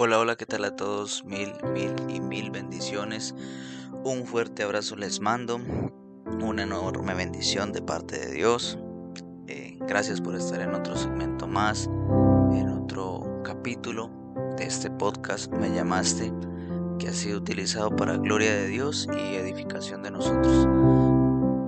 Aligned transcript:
Hola, 0.00 0.20
hola, 0.20 0.36
¿qué 0.36 0.46
tal 0.46 0.64
a 0.64 0.76
todos? 0.76 1.24
Mil, 1.24 1.52
mil 1.74 1.92
y 2.08 2.20
mil 2.20 2.52
bendiciones. 2.52 3.34
Un 4.04 4.26
fuerte 4.26 4.62
abrazo 4.62 4.94
les 4.94 5.20
mando. 5.20 5.56
Una 6.40 6.62
enorme 6.62 7.14
bendición 7.14 7.72
de 7.72 7.82
parte 7.82 8.16
de 8.16 8.30
Dios. 8.30 8.78
Eh, 9.48 9.76
gracias 9.88 10.20
por 10.20 10.36
estar 10.36 10.60
en 10.60 10.72
otro 10.72 10.96
segmento 10.96 11.48
más, 11.48 11.86
en 11.86 12.68
otro 12.68 13.42
capítulo 13.42 14.08
de 14.56 14.66
este 14.66 14.88
podcast 14.88 15.52
Me 15.52 15.68
llamaste, 15.74 16.32
que 17.00 17.08
ha 17.08 17.12
sido 17.12 17.38
utilizado 17.38 17.90
para 17.96 18.18
gloria 18.18 18.54
de 18.54 18.68
Dios 18.68 19.08
y 19.12 19.34
edificación 19.34 20.04
de 20.04 20.12
nosotros. 20.12 20.68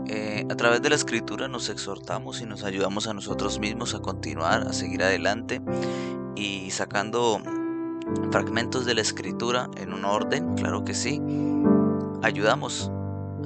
Eh, 0.06 0.46
a 0.48 0.54
través 0.54 0.80
de 0.82 0.90
la 0.90 0.94
escritura 0.94 1.48
nos 1.48 1.68
exhortamos 1.68 2.40
y 2.40 2.46
nos 2.46 2.62
ayudamos 2.62 3.08
a 3.08 3.12
nosotros 3.12 3.58
mismos 3.58 3.96
a 3.96 3.98
continuar, 3.98 4.68
a 4.68 4.72
seguir 4.72 5.02
adelante 5.02 5.60
y 6.36 6.70
sacando 6.70 7.42
fragmentos 8.30 8.84
de 8.86 8.94
la 8.94 9.00
escritura 9.00 9.68
en 9.76 9.92
un 9.92 10.04
orden, 10.04 10.54
claro 10.54 10.84
que 10.84 10.94
sí. 10.94 11.20
Ayudamos 12.22 12.90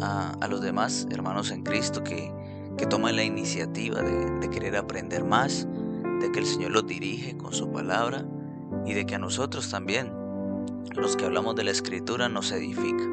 a, 0.00 0.46
los 0.48 0.60
demás 0.60 1.06
hermanos 1.10 1.50
en 1.50 1.62
Cristo 1.62 2.02
que, 2.02 2.32
que 2.76 2.86
toman 2.86 3.16
la 3.16 3.24
iniciativa 3.24 4.02
de, 4.02 4.50
querer 4.50 4.76
aprender 4.76 5.24
más, 5.24 5.66
de 6.20 6.30
que 6.30 6.38
el 6.38 6.46
Señor 6.46 6.72
los 6.72 6.86
dirige 6.86 7.36
con 7.36 7.52
su 7.52 7.70
palabra 7.72 8.24
y 8.86 8.94
de 8.94 9.06
que 9.06 9.14
a 9.14 9.18
nosotros 9.18 9.70
también, 9.70 10.12
los 10.94 11.16
que 11.16 11.24
hablamos 11.24 11.56
de 11.56 11.64
la 11.64 11.70
escritura, 11.70 12.28
nos 12.28 12.52
edifica. 12.52 13.04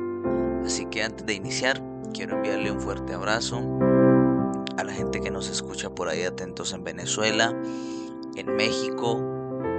Así 0.65 0.85
que 0.85 1.03
antes 1.03 1.25
de 1.25 1.33
iniciar, 1.33 1.81
quiero 2.13 2.35
enviarle 2.35 2.71
un 2.71 2.79
fuerte 2.79 3.13
abrazo 3.13 3.61
a 4.77 4.83
la 4.83 4.93
gente 4.93 5.21
que 5.21 5.31
nos 5.31 5.49
escucha 5.49 5.89
por 5.89 6.09
ahí 6.09 6.23
atentos 6.23 6.73
en 6.73 6.83
Venezuela, 6.83 7.55
en 8.35 8.55
México, 8.55 9.19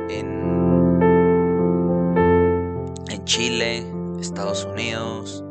en 0.08 0.61
Chile, 3.34 3.82
Estados 4.20 4.66
Unidos, 4.66 5.42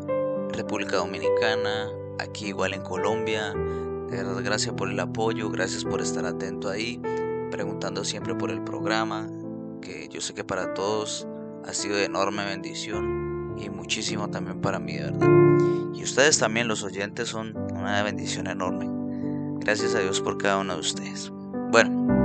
República 0.52 0.98
Dominicana, 0.98 1.90
aquí 2.20 2.50
igual 2.50 2.76
en 2.76 2.84
Colombia. 2.84 3.56
Gracias 4.44 4.76
por 4.76 4.92
el 4.92 5.00
apoyo, 5.00 5.50
gracias 5.50 5.84
por 5.84 6.00
estar 6.00 6.24
atento 6.28 6.70
ahí, 6.70 7.02
preguntando 7.50 8.04
siempre 8.06 8.36
por 8.36 8.52
el 8.52 8.64
programa, 8.64 9.28
que 9.82 10.08
yo 10.09 10.22
sé 10.22 10.36
que 10.36 10.44
para 10.44 10.76
todos 10.76 11.28
ha 11.66 11.74
sido 11.74 11.96
de 11.96 12.06
enorme 12.06 12.46
bendición 12.46 13.56
y 13.58 13.72
muchísimo 13.72 14.30
también 14.30 14.62
para 14.62 14.78
mí, 14.78 15.00
verdad. 15.00 15.28
Y 15.96 16.04
ustedes 16.04 16.38
también, 16.38 16.68
los 16.68 16.84
oyentes, 16.84 17.30
son 17.30 17.58
una 17.74 18.04
bendición 18.04 18.46
enorme. 18.46 18.86
Gracias 19.59 19.96
a 19.96 20.02
Dios 20.02 20.22
por 20.22 20.38
cada 20.38 20.59
uno 20.59 20.76
de 20.76 20.82
ustedes. 20.82 21.32
Bueno, 21.72 22.21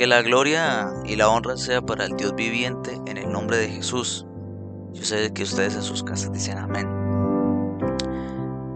que 0.00 0.06
la 0.06 0.22
gloria 0.22 0.90
y 1.04 1.16
la 1.16 1.28
honra 1.28 1.58
sea 1.58 1.82
para 1.82 2.06
el 2.06 2.16
Dios 2.16 2.34
viviente 2.34 2.98
en 3.06 3.18
el 3.18 3.30
nombre 3.30 3.58
de 3.58 3.68
Jesús 3.68 4.24
yo 4.92 5.04
sé 5.04 5.32
que 5.32 5.44
ustedes 5.44 5.76
en 5.76 5.82
sus 5.82 6.02
casas 6.02 6.32
dicen 6.32 6.58
amén. 6.58 6.88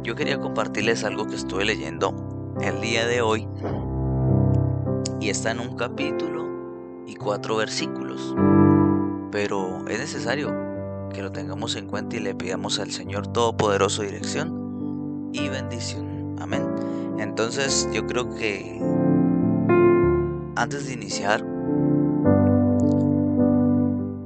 Yo 0.03 0.15
quería 0.15 0.39
compartirles 0.39 1.03
algo 1.03 1.27
que 1.27 1.35
estuve 1.35 1.65
leyendo 1.65 2.15
el 2.61 2.81
día 2.81 3.07
de 3.07 3.21
hoy 3.21 3.49
y 5.21 5.29
está 5.29 5.51
en 5.51 5.61
un 5.61 5.77
capítulo 5.77 6.45
y 7.07 7.17
cuatro 7.17 7.57
versículos. 7.57 8.35
Pero 9.33 9.87
es 9.89 9.99
necesario 9.99 10.55
que 11.13 11.23
lo 11.23 11.33
tengamos 11.33 11.75
en 11.75 11.87
cuenta 11.89 12.17
y 12.17 12.21
le 12.21 12.35
pidamos 12.35 12.79
al 12.79 12.93
Señor 12.93 13.27
Todopoderoso 13.29 14.03
dirección 14.03 15.31
y 15.33 15.49
bendición. 15.49 16.37
Amén. 16.39 16.65
Entonces 17.19 17.89
yo 17.93 18.07
creo 18.07 18.35
que 18.35 18.81
antes 20.65 20.87
de 20.87 20.95
iniciar 20.95 21.45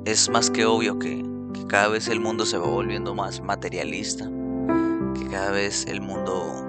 es 0.05 0.31
más 0.31 0.48
que 0.50 0.64
obvio 0.67 0.97
que 1.00 1.25
cada 1.67 1.89
vez 1.89 2.06
el 2.06 2.20
mundo 2.20 2.47
se 2.47 2.56
va 2.56 2.69
volviendo 2.69 3.12
más 3.12 3.41
materialista, 3.41 4.31
que 5.19 5.27
cada 5.33 5.50
vez 5.50 5.84
el 5.86 6.00
mundo 6.00 6.64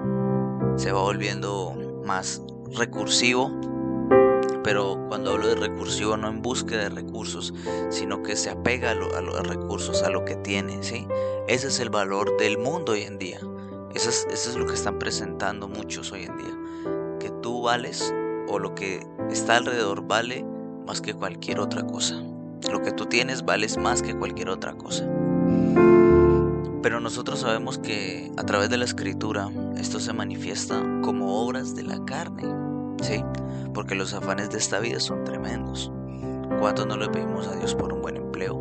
se 0.76 0.90
va 0.90 1.00
volviendo 1.00 2.02
más 2.04 2.42
recursivo, 2.72 3.52
pero 4.64 4.98
cuando 5.08 5.30
hablo 5.30 5.46
de 5.46 5.54
recursivo 5.54 6.16
no 6.16 6.28
en 6.28 6.42
búsqueda 6.42 6.88
de 6.88 6.90
recursos, 6.90 7.54
sino 7.90 8.24
que 8.24 8.34
se 8.34 8.50
apega 8.50 8.90
a, 8.90 8.94
los 8.94 9.46
recursos, 9.46 10.02
a 10.02 10.10
lo 10.10 10.24
que 10.24 10.34
tiene, 10.34 10.82
¿sí? 10.82 11.06
Ese 11.46 11.68
es 11.68 11.78
el 11.78 11.90
valor 11.90 12.36
del 12.38 12.58
mundo 12.58 12.92
hoy 12.92 13.02
en 13.02 13.18
día. 13.18 13.38
Eso 13.94 14.10
es, 14.10 14.26
eso 14.32 14.50
es 14.50 14.56
lo 14.56 14.66
que 14.66 14.74
están 14.74 14.98
presentando 14.98 15.68
muchos 15.68 16.10
hoy 16.10 16.24
en 16.24 16.36
día. 16.36 16.58
Que 17.20 17.30
tú 17.40 17.62
vales 17.62 18.12
o 18.50 18.58
lo 18.58 18.74
que 18.74 19.06
está 19.30 19.56
alrededor 19.56 20.06
vale 20.06 20.44
más 20.86 21.00
que 21.00 21.14
cualquier 21.14 21.60
otra 21.60 21.86
cosa. 21.86 22.16
Lo 22.70 22.82
que 22.82 22.92
tú 22.92 23.06
tienes 23.06 23.44
vales 23.44 23.78
más 23.78 24.02
que 24.02 24.14
cualquier 24.14 24.50
otra 24.50 24.74
cosa. 24.74 25.08
Pero 26.82 27.00
nosotros 27.00 27.40
sabemos 27.40 27.78
que 27.78 28.32
a 28.36 28.44
través 28.44 28.70
de 28.70 28.78
la 28.78 28.84
escritura 28.84 29.50
esto 29.76 30.00
se 30.00 30.12
manifiesta 30.12 30.82
como 31.02 31.40
obras 31.40 31.74
de 31.74 31.84
la 31.84 32.04
carne, 32.04 32.42
¿sí? 33.02 33.22
Porque 33.72 33.94
los 33.94 34.14
afanes 34.14 34.50
de 34.50 34.58
esta 34.58 34.80
vida 34.80 34.98
son 34.98 35.24
tremendos. 35.24 35.92
¿Cuánto 36.58 36.86
no 36.86 36.96
le 36.96 37.08
pedimos 37.08 37.46
a 37.46 37.54
Dios 37.56 37.74
por 37.74 37.92
un 37.92 38.02
buen 38.02 38.16
empleo? 38.16 38.56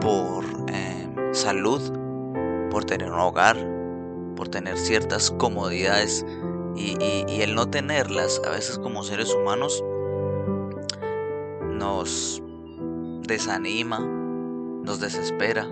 Por 0.00 0.44
eh, 0.68 1.08
salud, 1.32 1.82
por 2.70 2.84
tener 2.84 3.10
un 3.12 3.20
hogar, 3.20 3.56
por 4.34 4.48
tener 4.48 4.78
ciertas 4.78 5.30
comodidades 5.32 6.24
y, 6.76 7.40
el 7.40 7.54
no 7.54 7.68
tenerlas 7.68 8.40
a 8.46 8.50
veces 8.50 8.78
como 8.78 9.02
seres 9.02 9.32
humanos 9.32 9.82
nos 11.72 12.42
desanima, 13.26 14.00
nos 14.00 15.00
desespera 15.00 15.68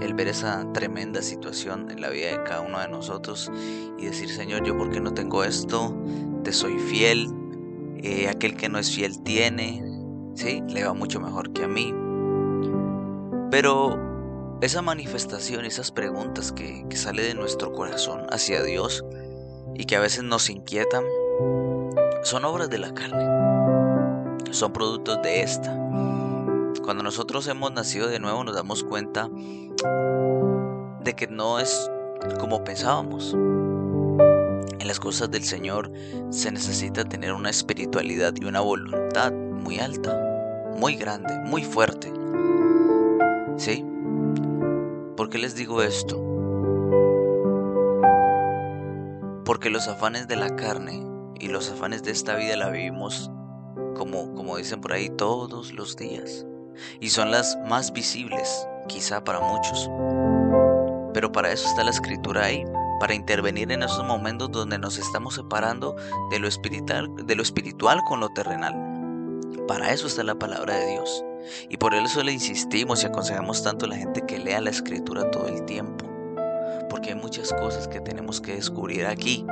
el 0.00 0.14
ver 0.14 0.28
esa 0.28 0.70
tremenda 0.72 1.22
situación 1.22 1.90
en 1.90 2.00
la 2.00 2.10
vida 2.10 2.30
de 2.30 2.42
cada 2.44 2.62
uno 2.62 2.80
de 2.80 2.88
nosotros 2.88 3.50
y 3.98 4.06
decir, 4.06 4.28
Señor, 4.28 4.64
yo 4.64 4.76
porque 4.76 5.00
no 5.00 5.14
tengo 5.14 5.44
esto, 5.44 5.94
te 6.42 6.52
soy 6.52 6.78
fiel, 6.78 7.32
eh, 8.02 8.28
aquel 8.28 8.56
que 8.56 8.68
no 8.68 8.78
es 8.78 8.94
fiel 8.94 9.22
tiene, 9.22 9.82
¿sí? 10.34 10.62
Le 10.68 10.84
va 10.84 10.94
mucho 10.94 11.20
mejor 11.20 11.52
que 11.52 11.64
a 11.64 11.68
mí. 11.68 11.94
Pero 13.50 13.98
esa 14.60 14.82
manifestación, 14.82 15.64
esas 15.64 15.92
preguntas 15.92 16.50
que, 16.50 16.84
que 16.88 16.96
sale 16.96 17.22
de 17.22 17.34
nuestro 17.34 17.72
corazón 17.72 18.26
hacia 18.30 18.62
Dios 18.62 19.04
y 19.74 19.84
que 19.84 19.96
a 19.96 20.00
veces 20.00 20.22
nos 20.22 20.50
inquietan, 20.50 21.04
son 22.22 22.44
obras 22.44 22.70
de 22.70 22.78
la 22.78 22.94
carne, 22.94 24.42
son 24.52 24.72
productos 24.72 25.20
de 25.22 25.42
esta 25.42 25.84
cuando 26.84 27.02
nosotros 27.02 27.48
hemos 27.48 27.72
nacido 27.72 28.08
de 28.08 28.20
nuevo 28.20 28.44
nos 28.44 28.54
damos 28.54 28.84
cuenta 28.84 29.30
de 31.02 31.14
que 31.16 31.26
no 31.26 31.58
es 31.58 31.90
como 32.38 32.62
pensábamos. 32.62 33.32
En 33.32 34.86
las 34.86 35.00
cosas 35.00 35.30
del 35.30 35.44
Señor 35.44 35.90
se 36.28 36.52
necesita 36.52 37.04
tener 37.04 37.32
una 37.32 37.48
espiritualidad 37.48 38.34
y 38.36 38.44
una 38.44 38.60
voluntad 38.60 39.32
muy 39.32 39.78
alta, 39.78 40.14
muy 40.76 40.96
grande, 40.96 41.34
muy 41.46 41.64
fuerte. 41.64 42.12
¿Sí? 43.56 43.84
¿Por 45.16 45.30
qué 45.30 45.38
les 45.38 45.54
digo 45.54 45.82
esto? 45.82 46.23
Porque 49.44 49.70
los 49.70 49.88
afanes 49.88 50.28
de 50.28 50.36
la 50.36 50.56
carne 50.56 51.06
y 51.38 51.48
los 51.48 51.70
afanes 51.70 52.02
de 52.02 52.10
esta 52.12 52.36
vida 52.36 52.56
la 52.56 52.70
vivimos 52.70 53.30
como, 53.96 54.34
como 54.34 54.56
dicen 54.56 54.80
por 54.80 54.92
ahí 54.92 55.10
todos 55.10 55.72
los 55.72 55.96
días 55.96 56.46
y 57.00 57.10
son 57.10 57.30
las 57.30 57.58
más 57.68 57.92
visibles, 57.92 58.66
quizá 58.88 59.22
para 59.22 59.40
muchos. 59.40 59.90
Pero 61.12 61.30
para 61.32 61.52
eso 61.52 61.68
está 61.68 61.84
la 61.84 61.90
escritura 61.90 62.44
ahí, 62.44 62.64
para 63.00 63.14
intervenir 63.14 63.70
en 63.72 63.82
esos 63.82 64.04
momentos 64.04 64.50
donde 64.50 64.78
nos 64.78 64.98
estamos 64.98 65.34
separando 65.34 65.94
de 66.30 66.38
lo 66.38 66.48
espiritual, 66.48 67.10
de 67.24 67.34
lo 67.34 67.42
espiritual 67.42 68.00
con 68.08 68.20
lo 68.20 68.30
terrenal. 68.30 68.74
Para 69.68 69.92
eso 69.92 70.06
está 70.06 70.24
la 70.24 70.34
palabra 70.34 70.76
de 70.78 70.92
Dios. 70.92 71.24
Y 71.68 71.76
por 71.76 71.94
eso 71.94 72.22
le 72.22 72.32
insistimos 72.32 73.02
y 73.02 73.06
aconsejamos 73.06 73.62
tanto 73.62 73.84
a 73.86 73.88
la 73.88 73.96
gente 73.96 74.22
que 74.26 74.38
lea 74.38 74.60
la 74.60 74.70
escritura 74.70 75.30
todo 75.30 75.46
el 75.46 75.64
tiempo. 75.64 76.03
Porque 76.94 77.08
hay 77.08 77.16
muchas 77.16 77.52
cosas 77.52 77.88
que 77.88 78.00
tenemos 78.00 78.40
que 78.40 78.54
descubrir 78.54 79.06
aquí 79.06 79.44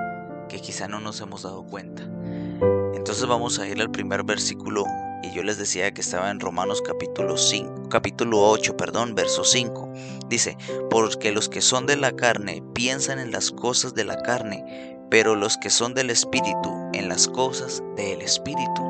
que 0.49 0.61
quizá 0.61 0.87
no 0.87 1.01
nos 1.01 1.21
hemos 1.21 1.43
dado 1.43 1.65
cuenta. 1.65 2.05
Entonces 2.95 3.27
vamos 3.27 3.59
a 3.59 3.67
ir 3.67 3.81
al 3.81 3.91
primer 3.91 4.23
versículo 4.23 4.85
y 5.25 5.35
yo 5.35 5.43
les 5.43 5.59
decía 5.59 5.93
que 5.93 6.03
estaba 6.03 6.31
en 6.31 6.39
Romanos 6.39 6.81
capítulo 6.87 7.37
5, 7.37 7.89
capítulo 7.89 8.49
8, 8.49 8.77
perdón, 8.77 9.17
verso 9.17 9.43
5. 9.43 9.93
Dice, 10.29 10.57
porque 10.89 11.33
los 11.33 11.49
que 11.49 11.63
son 11.63 11.87
de 11.87 11.97
la 11.97 12.13
carne 12.13 12.63
piensan 12.75 13.19
en 13.19 13.33
las 13.33 13.51
cosas 13.51 13.93
de 13.95 14.05
la 14.05 14.23
carne, 14.23 15.01
pero 15.11 15.35
los 15.35 15.57
que 15.57 15.71
son 15.71 15.95
del 15.95 16.11
espíritu 16.11 16.73
en 16.93 17.09
las 17.09 17.27
cosas 17.27 17.83
del 17.97 18.23
espíritu. 18.23 18.83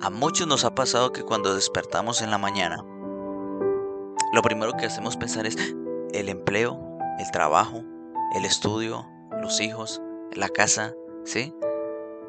A 0.00 0.08
muchos 0.10 0.46
nos 0.46 0.64
ha 0.64 0.74
pasado 0.74 1.12
que 1.12 1.22
cuando 1.22 1.54
despertamos 1.54 2.22
en 2.22 2.30
la 2.30 2.38
mañana, 2.38 2.82
lo 4.32 4.40
primero 4.40 4.72
que 4.72 4.86
hacemos 4.86 5.18
pensar 5.18 5.46
es 5.46 5.58
el 6.18 6.28
empleo, 6.28 6.98
el 7.18 7.30
trabajo, 7.30 7.82
el 8.34 8.44
estudio, 8.44 9.06
los 9.40 9.60
hijos, 9.60 10.02
la 10.34 10.48
casa, 10.48 10.94
¿sí? 11.24 11.54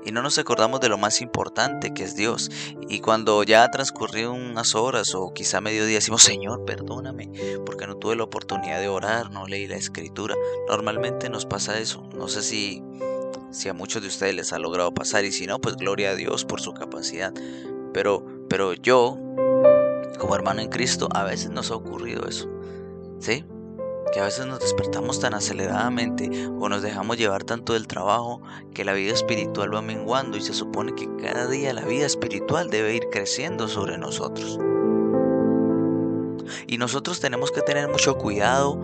y 0.06 0.12
no 0.12 0.22
nos 0.22 0.38
acordamos 0.38 0.80
de 0.80 0.90
lo 0.90 0.98
más 0.98 1.22
importante 1.22 1.94
que 1.94 2.04
es 2.04 2.16
Dios. 2.16 2.50
Y 2.88 3.00
cuando 3.00 3.44
ya 3.44 3.64
ha 3.64 3.72
transcurrido 3.72 4.34
unas 4.34 4.76
horas 4.76 5.14
o 5.16 5.34
quizá 5.34 5.62
mediodía 5.62 5.96
decimos, 5.96 6.24
Señor, 6.24 6.66
perdóname, 6.66 7.32
porque 7.66 7.88
no 7.88 7.98
tuve 7.98 8.16
la 8.16 8.24
oportunidad 8.24 8.80
de 8.80 8.88
orar, 8.88 9.32
no 9.32 9.46
leí 9.46 9.68
la 9.68 9.76
escritura. 9.76 10.36
Normalmente 10.68 11.30
nos 11.30 11.46
pasa 11.46 11.80
eso. 11.80 12.08
No 12.16 12.28
sé 12.28 12.42
si, 12.42 12.84
si 13.52 13.70
a 13.70 13.74
muchos 13.74 14.02
de 14.02 14.08
ustedes 14.08 14.36
les 14.36 14.54
ha 14.54 14.60
logrado 14.60 14.94
pasar 14.94 15.26
y 15.26 15.32
si 15.32 15.48
no, 15.48 15.60
pues 15.60 15.76
gloria 15.76 16.12
a 16.12 16.16
Dios 16.16 16.46
por 16.46 16.62
su 16.62 16.74
capacidad. 16.74 17.34
Pero, 17.94 18.26
pero 18.50 18.74
yo, 18.74 19.18
como 20.18 20.36
hermano 20.36 20.62
en 20.62 20.70
Cristo, 20.70 21.10
a 21.12 21.24
veces 21.24 21.50
nos 21.50 21.72
ha 21.72 21.76
ocurrido 21.76 22.28
eso. 22.28 22.50
¿Sí? 23.20 23.44
Que 24.12 24.20
a 24.20 24.26
veces 24.26 24.46
nos 24.46 24.60
despertamos 24.60 25.20
tan 25.20 25.34
aceleradamente 25.34 26.48
o 26.48 26.70
nos 26.70 26.82
dejamos 26.82 27.18
llevar 27.18 27.44
tanto 27.44 27.74
del 27.74 27.88
trabajo 27.88 28.42
que 28.74 28.86
la 28.86 28.94
vida 28.94 29.14
espiritual 29.14 29.74
va 29.74 29.82
menguando 29.82 30.38
y 30.38 30.42
se 30.42 30.54
supone 30.54 30.96
que 30.96 31.08
cada 31.18 31.48
día 31.48 31.74
la 31.74 31.86
vida 31.86 32.06
espiritual 32.06 32.70
debe 32.70 32.96
ir 32.96 33.10
creciendo 33.12 33.68
sobre 33.68 33.98
nosotros. 33.98 34.60
Y 36.68 36.78
nosotros 36.78 37.20
tenemos 37.20 37.52
que 37.52 37.62
tener 37.62 37.88
mucho 37.88 38.18
cuidado 38.18 38.80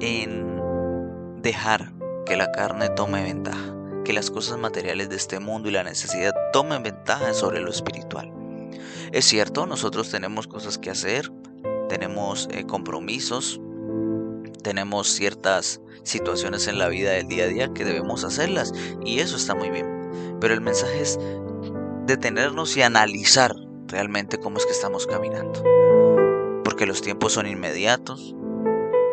en 0.00 1.40
dejar 1.42 1.92
que 2.26 2.36
la 2.36 2.50
carne 2.52 2.88
tome 2.90 3.22
ventaja, 3.22 3.74
que 4.04 4.12
las 4.12 4.30
cosas 4.30 4.58
materiales 4.58 5.08
de 5.08 5.16
este 5.16 5.40
mundo 5.40 5.68
y 5.68 5.72
la 5.72 5.84
necesidad 5.84 6.34
tomen 6.52 6.82
ventaja 6.82 7.32
sobre 7.34 7.60
lo 7.60 7.70
espiritual. 7.70 8.32
Es 9.12 9.24
cierto, 9.24 9.66
nosotros 9.66 10.10
tenemos 10.10 10.46
cosas 10.46 10.78
que 10.78 10.90
hacer, 10.90 11.32
tenemos 11.88 12.48
eh, 12.50 12.64
compromisos, 12.66 13.60
tenemos 14.62 15.08
ciertas 15.08 15.80
situaciones 16.02 16.66
en 16.68 16.78
la 16.78 16.88
vida 16.88 17.12
del 17.12 17.28
día 17.28 17.44
a 17.44 17.48
día 17.48 17.74
que 17.74 17.84
debemos 17.84 18.24
hacerlas 18.24 18.72
y 19.04 19.20
eso 19.20 19.36
está 19.36 19.54
muy 19.54 19.70
bien. 19.70 19.86
Pero 20.40 20.54
el 20.54 20.60
mensaje 20.60 21.00
es 21.00 21.18
detenernos 22.06 22.76
y 22.76 22.82
analizar 22.82 23.54
realmente 23.86 24.38
cómo 24.38 24.58
es 24.58 24.66
que 24.66 24.72
estamos 24.72 25.06
caminando. 25.06 25.62
Porque 26.64 26.86
los 26.86 27.02
tiempos 27.02 27.32
son 27.32 27.46
inmediatos, 27.46 28.34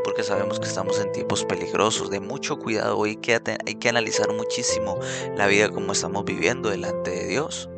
porque 0.04 0.24
sabemos 0.24 0.60
que 0.60 0.68
estamos 0.68 1.00
en 1.00 1.12
tiempos 1.12 1.44
peligrosos, 1.46 2.10
de 2.10 2.20
mucho 2.20 2.58
cuidado, 2.58 3.04
hay 3.04 3.18
que, 3.18 3.42
hay 3.66 3.76
que 3.76 3.90
analizar 3.90 4.32
muchísimo 4.34 5.00
la 5.36 5.48
vida 5.48 5.70
como 5.70 5.92
estamos 5.92 6.26
viviendo 6.26 6.70
delante 6.70 7.12
de 7.12 7.28
Dios. 7.28 7.70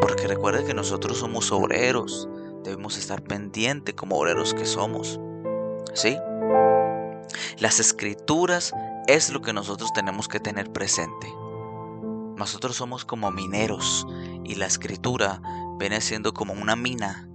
Porque 0.00 0.26
recuerde 0.26 0.64
que 0.64 0.74
nosotros 0.74 1.18
somos 1.18 1.52
obreros, 1.52 2.28
debemos 2.64 2.96
estar 2.96 3.22
pendientes 3.22 3.94
como 3.94 4.18
obreros 4.18 4.54
que 4.54 4.64
somos. 4.66 5.20
¿Sí? 5.94 6.18
Las 7.58 7.80
escrituras 7.80 8.72
es 9.06 9.30
lo 9.30 9.40
que 9.40 9.52
nosotros 9.52 9.92
tenemos 9.92 10.28
que 10.28 10.40
tener 10.40 10.72
presente. 10.72 11.32
Nosotros 12.36 12.76
somos 12.76 13.04
como 13.04 13.30
mineros 13.30 14.06
y 14.44 14.56
la 14.56 14.66
escritura 14.66 15.40
viene 15.78 16.00
siendo 16.00 16.34
como 16.34 16.52
una 16.52 16.76
mina 16.76 17.28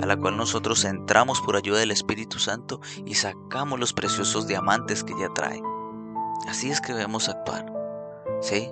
a 0.00 0.06
la 0.06 0.16
cual 0.16 0.36
nosotros 0.36 0.84
entramos 0.84 1.40
por 1.40 1.56
ayuda 1.56 1.78
del 1.78 1.92
Espíritu 1.92 2.38
Santo 2.38 2.80
y 3.06 3.14
sacamos 3.14 3.78
los 3.78 3.92
preciosos 3.92 4.48
diamantes 4.48 5.04
que 5.04 5.12
ella 5.12 5.28
trae. 5.34 5.62
Así 6.48 6.70
es 6.70 6.80
que 6.80 6.92
debemos 6.92 7.28
actuar. 7.28 7.72
¿Sí? 8.40 8.70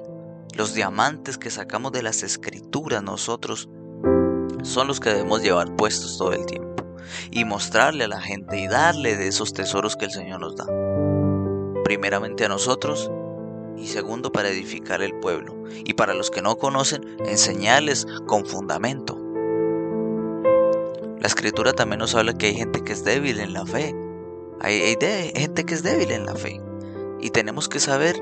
Los 0.55 0.75
diamantes 0.75 1.39
que 1.39 1.51
sacamos 1.51 1.93
de 1.93 2.03
las 2.03 2.23
escrituras 2.23 3.03
nosotros 3.03 3.69
son 4.65 4.89
los 4.89 5.01
que 5.01 5.11
debemos 5.11 5.43
llevar 5.43 5.75
puestos 5.77 6.19
todo 6.19 6.33
el 6.33 6.45
tiempo 6.45 6.72
y 7.31 7.45
mostrarle 7.45 8.05
a 8.05 8.09
la 8.09 8.21
gente 8.21 8.59
y 8.59 8.69
darle 8.69 9.17
de 9.17 9.29
esos 9.29 9.53
tesoros 9.53 9.97
que 9.97 10.07
el 10.07 10.11
Señor 10.11 10.41
nos 10.41 10.57
da. 10.57 10.67
Primeramente 11.85 12.45
a 12.45 12.49
nosotros 12.49 13.11
y 13.77 13.87
segundo 13.87 14.33
para 14.33 14.49
edificar 14.49 15.03
el 15.03 15.15
pueblo 15.15 15.55
y 15.85 15.95
para 15.95 16.15
los 16.15 16.31
que 16.31 16.43
no 16.43 16.57
conocen 16.57 17.17
enseñarles 17.27 18.07
con 18.27 18.47
fundamento. 18.47 19.19
La 21.21 21.29
escritura 21.29 21.73
también 21.73 22.01
nos 22.01 22.15
habla 22.15 22.37
que 22.37 22.47
hay 22.47 22.55
gente 22.55 22.83
que 22.83 22.93
es 22.93 23.05
débil 23.05 23.39
en 23.39 23.53
la 23.53 23.65
fe. 23.65 23.95
Hay, 24.61 24.97
gente 25.35 25.65
que 25.65 25.75
es 25.75 25.83
débil 25.83 26.11
en 26.11 26.27
la 26.27 26.35
fe. 26.35 26.61
Y 27.21 27.31
tenemos 27.31 27.69
que 27.69 27.79
saber 27.79 28.21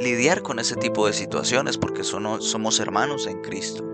lidiar 0.00 0.42
con 0.42 0.60
ese 0.60 0.76
tipo 0.76 1.06
de 1.06 1.12
situaciones 1.12 1.76
porque 1.76 2.04
somos 2.04 2.78
hermanos 2.78 3.26
en 3.26 3.40
Cristo. 3.42 3.84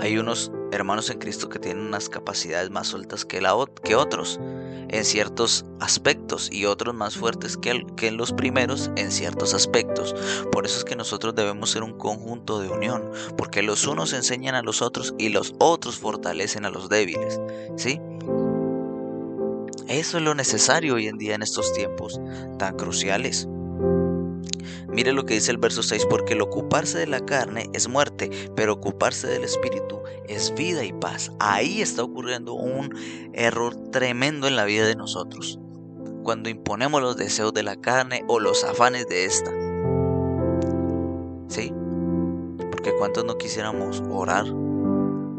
Hay 0.00 0.16
unos 0.16 0.50
hermanos 0.72 1.10
en 1.10 1.18
Cristo 1.18 1.48
que 1.48 1.58
tienen 1.58 1.84
unas 1.84 2.08
capacidades 2.08 2.70
más 2.70 2.88
sueltas 2.88 3.24
que, 3.24 3.40
la, 3.40 3.54
que 3.84 3.94
otros 3.94 4.40
en 4.88 5.04
ciertos 5.04 5.66
aspectos 5.78 6.48
y 6.50 6.64
otros 6.64 6.94
más 6.94 7.16
fuertes 7.16 7.56
que, 7.56 7.84
que 7.96 8.10
los 8.10 8.32
primeros 8.32 8.90
en 8.96 9.10
ciertos 9.12 9.52
aspectos. 9.52 10.14
Por 10.50 10.64
eso 10.64 10.78
es 10.78 10.84
que 10.84 10.96
nosotros 10.96 11.34
debemos 11.34 11.70
ser 11.70 11.82
un 11.82 11.98
conjunto 11.98 12.60
de 12.60 12.68
unión, 12.68 13.10
porque 13.36 13.62
los 13.62 13.86
unos 13.86 14.12
enseñan 14.12 14.54
a 14.54 14.62
los 14.62 14.80
otros 14.80 15.14
y 15.18 15.28
los 15.28 15.54
otros 15.58 15.98
fortalecen 15.98 16.64
a 16.64 16.70
los 16.70 16.88
débiles. 16.88 17.38
¿Sí? 17.76 18.00
Eso 19.86 20.18
es 20.18 20.24
lo 20.24 20.34
necesario 20.34 20.94
hoy 20.94 21.08
en 21.08 21.18
día 21.18 21.34
en 21.34 21.42
estos 21.42 21.72
tiempos 21.72 22.20
tan 22.58 22.76
cruciales. 22.76 23.48
Mire 24.88 25.12
lo 25.12 25.24
que 25.24 25.34
dice 25.34 25.50
el 25.50 25.58
verso 25.58 25.82
6, 25.82 26.06
porque 26.08 26.34
el 26.34 26.42
ocuparse 26.42 26.98
de 26.98 27.06
la 27.06 27.20
carne 27.20 27.70
es 27.72 27.88
muerte, 27.88 28.30
pero 28.56 28.74
ocuparse 28.74 29.28
del 29.28 29.44
espíritu 29.44 30.00
es 30.28 30.54
vida 30.54 30.84
y 30.84 30.92
paz. 30.92 31.32
Ahí 31.38 31.80
está 31.80 32.02
ocurriendo 32.02 32.54
un 32.54 32.94
error 33.32 33.76
tremendo 33.90 34.46
en 34.46 34.56
la 34.56 34.64
vida 34.64 34.86
de 34.86 34.96
nosotros, 34.96 35.58
cuando 36.22 36.48
imponemos 36.48 37.00
los 37.00 37.16
deseos 37.16 37.52
de 37.52 37.62
la 37.62 37.76
carne 37.76 38.24
o 38.28 38.40
los 38.40 38.64
afanes 38.64 39.08
de 39.08 39.24
esta. 39.24 39.50
¿Sí? 41.48 41.72
Porque 42.70 42.92
cuántos 42.98 43.24
no 43.24 43.36
quisiéramos 43.38 44.02
orar, 44.10 44.46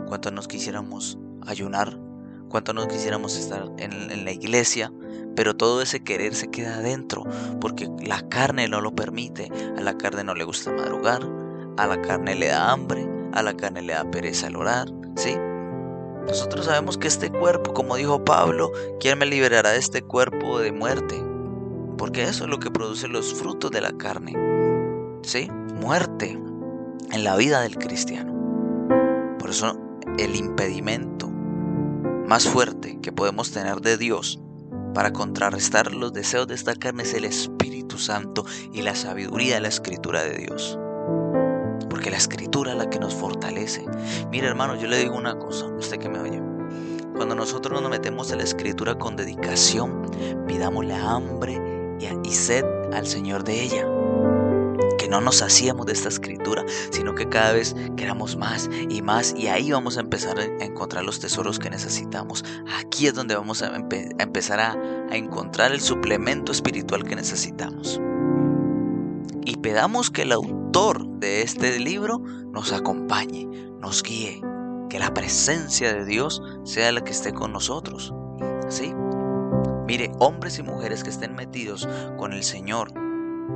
cuántos 0.08 0.34
nos 0.34 0.48
quisiéramos 0.48 1.18
ayunar, 1.46 1.98
cuántos 2.50 2.76
no 2.76 2.88
quisiéramos 2.88 3.38
estar 3.38 3.72
en, 3.78 4.12
en 4.12 4.26
la 4.26 4.32
iglesia, 4.32 4.92
pero 5.36 5.56
todo 5.56 5.82
ese 5.82 6.04
querer 6.04 6.36
se 6.36 6.50
queda 6.50 6.76
adentro 6.76 7.24
porque 7.60 7.90
la 8.04 8.22
carne 8.30 8.68
no 8.68 8.82
lo 8.82 8.94
permite. 8.94 9.50
A 9.78 9.82
la 9.82 9.98
carne 9.98 10.24
no 10.24 10.36
le 10.36 10.44
gusta 10.44 10.72
madrugar, 10.72 11.22
a 11.78 11.88
la 11.88 12.02
carne 12.02 12.36
le 12.36 12.48
da 12.48 12.72
hambre, 12.72 13.08
a 13.34 13.42
la 13.42 13.56
carne 13.56 13.82
le 13.82 13.94
da 13.94 14.10
pereza 14.10 14.48
el 14.48 14.56
orar, 14.56 14.88
¿sí? 15.16 15.36
Nosotros 16.28 16.66
sabemos 16.66 16.98
que 16.98 17.08
este 17.08 17.32
cuerpo, 17.32 17.74
como 17.74 17.96
dijo 17.96 18.24
Pablo, 18.24 18.72
¿quién 19.00 19.18
me 19.18 19.26
liberará 19.26 19.72
de 19.72 19.80
este 19.80 20.02
cuerpo 20.04 20.60
de 20.60 20.72
muerte? 20.72 21.22
Porque 21.98 22.24
eso 22.24 22.44
es 22.44 22.50
lo 22.50 22.60
que 22.60 22.72
produce 22.72 23.08
los 23.08 23.34
frutos 23.34 23.72
de 23.72 23.82
la 23.82 23.92
carne. 23.92 24.36
¿Sí? 25.24 25.50
Muerte 25.76 26.40
en 27.12 27.24
la 27.24 27.36
vida 27.36 27.62
del 27.62 27.78
cristiano. 27.78 28.32
Por 29.40 29.50
eso 29.50 29.76
el 30.18 30.36
impedimento 30.36 31.28
más 31.30 32.48
fuerte 32.48 33.00
que 33.02 33.12
podemos 33.12 33.52
tener 33.52 33.82
de 33.82 33.98
Dios 33.98 34.40
para 34.94 35.14
contrarrestar 35.14 35.94
los 35.94 36.14
deseos 36.14 36.48
de 36.48 36.56
esta 36.56 36.76
carne 36.76 37.04
es 37.04 37.14
el 37.14 37.26
Espíritu 37.26 37.98
Santo 37.98 38.46
y 38.74 38.82
la 38.82 38.96
sabiduría 38.96 39.56
de 39.56 39.62
la 39.62 39.68
escritura 39.68 40.24
de 40.24 40.38
Dios. 40.38 40.78
Porque 41.90 42.12
la 42.12 42.18
escritura 42.18 42.72
es 42.72 42.78
la 42.78 42.90
que 42.90 43.00
nos 43.00 43.14
fortalece. 43.14 43.86
Mire 44.32 44.48
hermano, 44.48 44.76
yo 44.76 44.88
le 44.88 44.98
digo 44.98 45.16
una 45.16 45.38
cosa, 45.38 45.66
usted 45.68 45.98
que 45.98 46.10
me 46.10 46.20
oye. 46.20 46.42
Cuando 47.16 47.36
nosotros 47.36 47.82
nos 47.82 47.92
metemos 47.92 48.32
en 48.32 48.40
la 48.40 48.44
escritura 48.44 48.96
con 48.96 49.16
dedicación, 49.16 50.10
pidámosle 50.48 50.96
hambre 50.96 51.60
y 52.24 52.32
sed 52.32 52.66
al 52.94 53.06
Señor 53.06 53.44
de 53.44 53.62
ella 53.62 53.88
no 55.12 55.20
nos 55.20 55.42
hacíamos 55.42 55.86
de 55.86 55.92
esta 55.92 56.08
escritura, 56.08 56.66
sino 56.90 57.14
que 57.14 57.28
cada 57.28 57.52
vez 57.52 57.76
queramos 57.98 58.38
más 58.38 58.70
y 58.90 59.02
más 59.02 59.36
y 59.38 59.48
ahí 59.48 59.70
vamos 59.70 59.98
a 59.98 60.00
empezar 60.00 60.40
a 60.40 60.46
encontrar 60.64 61.04
los 61.04 61.20
tesoros 61.20 61.60
que 61.60 61.70
necesitamos. 61.70 62.46
Aquí 62.80 63.08
es 63.08 63.14
donde 63.14 63.36
vamos 63.36 63.62
a, 63.62 63.76
empezar 63.76 64.62
a, 64.62 64.72
a 64.72 65.16
encontrar 65.18 65.74
el 65.74 65.82
suplemento 65.82 66.54
espiritual 66.54 67.04
que 67.04 67.18
necesitamos. 67.18 68.00
Y 69.44 69.58
pedamos 69.58 70.10
que 70.12 70.22
el 70.22 70.32
autor 70.32 71.06
de 71.20 71.42
este 71.42 71.78
libro 71.78 72.20
nos 72.20 72.72
acompañe, 72.72 73.48
nos 73.82 74.04
guíe, 74.04 74.42
que 74.90 74.98
la 74.98 75.14
presencia 75.14 75.94
de 75.94 76.06
Dios 76.06 76.42
sea 76.64 76.90
la 76.94 77.04
que 77.04 77.12
esté 77.12 77.34
con 77.34 77.52
nosotros. 77.52 78.14
¿Sí? 78.70 78.94
Mire, 79.88 80.10
hombres 80.20 80.58
y 80.58 80.64
mujeres 80.64 81.04
que 81.04 81.10
estén 81.10 81.36
metidos 81.36 81.86
con 82.18 82.32
el 82.32 82.44
Señor, 82.44 82.94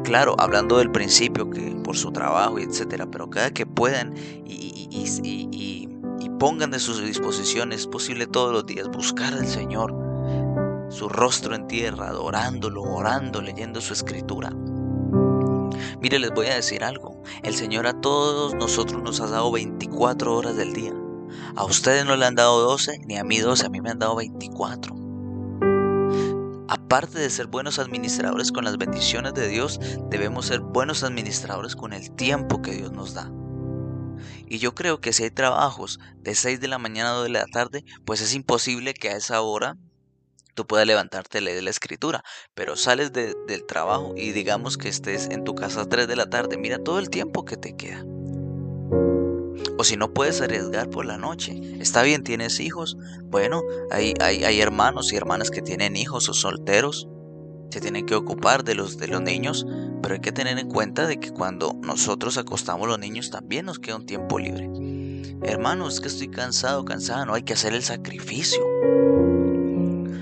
Claro, 0.03 0.35
hablando 0.37 0.77
del 0.77 0.91
principio, 0.91 1.49
que 1.49 1.75
por 1.83 1.97
su 1.97 2.11
trabajo 2.11 2.59
y 2.59 2.63
etcétera, 2.63 3.07
pero 3.07 3.29
cada 3.29 3.51
que 3.51 3.65
puedan 3.65 4.13
y, 4.45 5.89
pongan 6.39 6.69
de 6.69 6.79
sus 6.79 7.01
disposiciones, 7.01 7.81
es 7.81 7.87
posible 7.87 8.27
todos 8.27 8.51
los 8.51 8.65
días 8.65 8.89
buscar 8.89 9.33
al 9.33 9.47
Señor, 9.47 9.95
su 10.89 11.07
rostro 11.07 11.55
en 11.55 11.65
tierra, 11.65 12.09
adorándolo, 12.09 12.83
orando, 12.83 13.41
leyendo 13.41 13.79
su 13.79 13.93
escritura. 13.93 14.51
Mire, 16.01 16.19
les 16.19 16.31
voy 16.31 16.47
a 16.47 16.55
decir 16.55 16.83
algo. 16.83 17.23
El 17.41 17.55
Señor 17.55 17.87
a 17.87 17.99
todos 18.01 18.53
nosotros 18.53 19.01
nos 19.01 19.21
ha 19.21 19.27
dado 19.27 19.49
24 19.51 20.35
horas 20.35 20.57
del 20.57 20.73
día. 20.73 20.93
A 21.55 21.63
ustedes 21.63 22.05
no 22.05 22.15
le 22.15 22.25
han 22.25 22.35
dado 22.35 22.61
12, 22.61 22.99
ni 23.05 23.17
a 23.17 23.23
mí 23.23 23.39
12, 23.39 23.65
a 23.65 23.69
mí 23.69 23.81
me 23.81 23.89
han 23.89 23.99
dado 23.99 24.15
24. 24.15 25.04
Aparte 26.67 27.19
de 27.19 27.29
ser 27.29 27.47
buenos 27.47 27.79
administradores 27.79 28.51
con 28.51 28.65
las 28.65 28.77
bendiciones 28.77 29.33
de 29.33 29.47
Dios, 29.47 29.79
debemos 30.09 30.47
ser 30.47 30.59
buenos 30.61 31.03
administradores 31.03 31.75
con 31.75 31.93
el 31.93 32.11
tiempo 32.15 32.61
que 32.61 32.71
Dios 32.71 32.91
nos 32.91 33.13
da. 33.13 33.31
Y 34.47 34.59
yo 34.59 34.75
creo 34.75 35.01
que 35.01 35.13
si 35.13 35.23
hay 35.23 35.31
trabajos 35.31 35.99
de 36.17 36.35
6 36.35 36.59
de 36.59 36.67
la 36.67 36.77
mañana 36.77 37.11
a 37.11 37.13
2 37.13 37.23
de 37.23 37.29
la 37.29 37.45
tarde, 37.45 37.83
pues 38.05 38.21
es 38.21 38.33
imposible 38.33 38.93
que 38.93 39.09
a 39.09 39.17
esa 39.17 39.41
hora 39.41 39.77
tú 40.53 40.65
puedas 40.65 40.87
levantarte 40.87 41.39
y 41.39 41.41
leer 41.41 41.63
la 41.63 41.69
escritura. 41.69 42.23
Pero 42.53 42.75
sales 42.75 43.11
del 43.11 43.65
trabajo 43.67 44.13
y 44.15 44.31
digamos 44.31 44.77
que 44.77 44.89
estés 44.89 45.27
en 45.29 45.43
tu 45.43 45.55
casa 45.55 45.81
a 45.81 45.89
3 45.89 46.07
de 46.07 46.15
la 46.15 46.29
tarde, 46.29 46.57
mira 46.57 46.79
todo 46.79 46.99
el 46.99 47.09
tiempo 47.09 47.45
que 47.45 47.57
te 47.57 47.75
queda. 47.75 48.03
O 49.77 49.83
si 49.83 49.97
no 49.97 50.13
puedes 50.13 50.41
arriesgar 50.41 50.89
por 50.89 51.05
la 51.05 51.17
noche. 51.17 51.59
Está 51.79 52.03
bien, 52.03 52.23
tienes 52.23 52.59
hijos. 52.59 52.97
Bueno, 53.25 53.61
hay, 53.91 54.13
hay, 54.19 54.43
hay 54.43 54.61
hermanos 54.61 55.11
y 55.11 55.15
hermanas 55.15 55.51
que 55.51 55.61
tienen 55.61 55.95
hijos 55.95 56.29
o 56.29 56.33
solteros. 56.33 57.07
Se 57.71 57.81
tienen 57.81 58.05
que 58.05 58.15
ocupar 58.15 58.63
de 58.63 58.75
los, 58.75 58.97
de 58.97 59.07
los 59.07 59.21
niños. 59.21 59.65
Pero 60.01 60.15
hay 60.15 60.21
que 60.21 60.31
tener 60.31 60.57
en 60.59 60.69
cuenta 60.69 61.07
de 61.07 61.19
que 61.19 61.31
cuando 61.31 61.73
nosotros 61.81 62.37
acostamos 62.37 62.87
los 62.87 62.99
niños 62.99 63.31
también 63.31 63.65
nos 63.65 63.79
queda 63.79 63.95
un 63.95 64.05
tiempo 64.05 64.39
libre. 64.39 64.69
Hermano, 65.41 65.87
es 65.87 65.99
que 65.99 66.07
estoy 66.07 66.29
cansado, 66.29 66.85
cansada. 66.85 67.25
No 67.25 67.33
hay 67.33 67.43
que 67.43 67.53
hacer 67.53 67.73
el 67.73 67.83
sacrificio. 67.83 68.61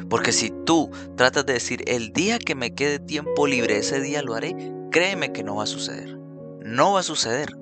Porque 0.09 0.31
si 0.31 0.51
tú 0.65 0.91
tratas 1.15 1.45
de 1.45 1.53
decir, 1.53 1.83
el 1.87 2.13
día 2.13 2.37
que 2.39 2.55
me 2.55 2.73
quede 2.73 2.99
tiempo 2.99 3.47
libre, 3.47 3.77
ese 3.77 3.99
día 3.99 4.21
lo 4.21 4.35
haré, 4.35 4.55
créeme 4.91 5.31
que 5.33 5.43
no 5.43 5.55
va 5.55 5.63
a 5.63 5.67
suceder. 5.67 6.17
No 6.63 6.93
va 6.93 6.99
a 6.99 7.03
suceder. 7.03 7.57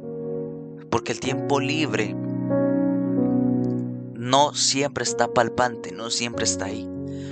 Porque 0.92 1.14
el 1.14 1.20
tiempo 1.20 1.60
libre 1.60 2.16
no 4.16 4.54
siempre 4.54 5.04
está 5.04 5.34
palpante, 5.34 5.92
no 5.92 6.12
siempre 6.12 6.44
está 6.46 6.66
ahí. 6.66 6.88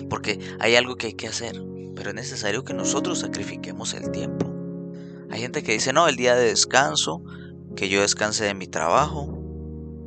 Porque 0.10 0.40
hay 0.60 0.76
algo 0.76 0.96
que 0.96 1.08
hay 1.08 1.14
que 1.14 1.28
hacer, 1.28 1.62
pero 1.96 2.10
es 2.10 2.16
necesario 2.16 2.64
que 2.64 2.74
nosotros 2.74 3.20
sacrifiquemos 3.20 3.94
el 3.94 4.10
tiempo. 4.10 4.52
Hay 5.30 5.42
gente 5.42 5.62
que 5.62 5.74
dice, 5.74 5.94
no, 5.94 6.08
el 6.08 6.16
día 6.16 6.36
de 6.36 6.46
descanso, 6.46 7.22
que 7.76 7.90
yo 7.90 8.02
descanse 8.02 8.46
de 8.46 8.56
mi 8.56 8.66
trabajo, 8.66 9.38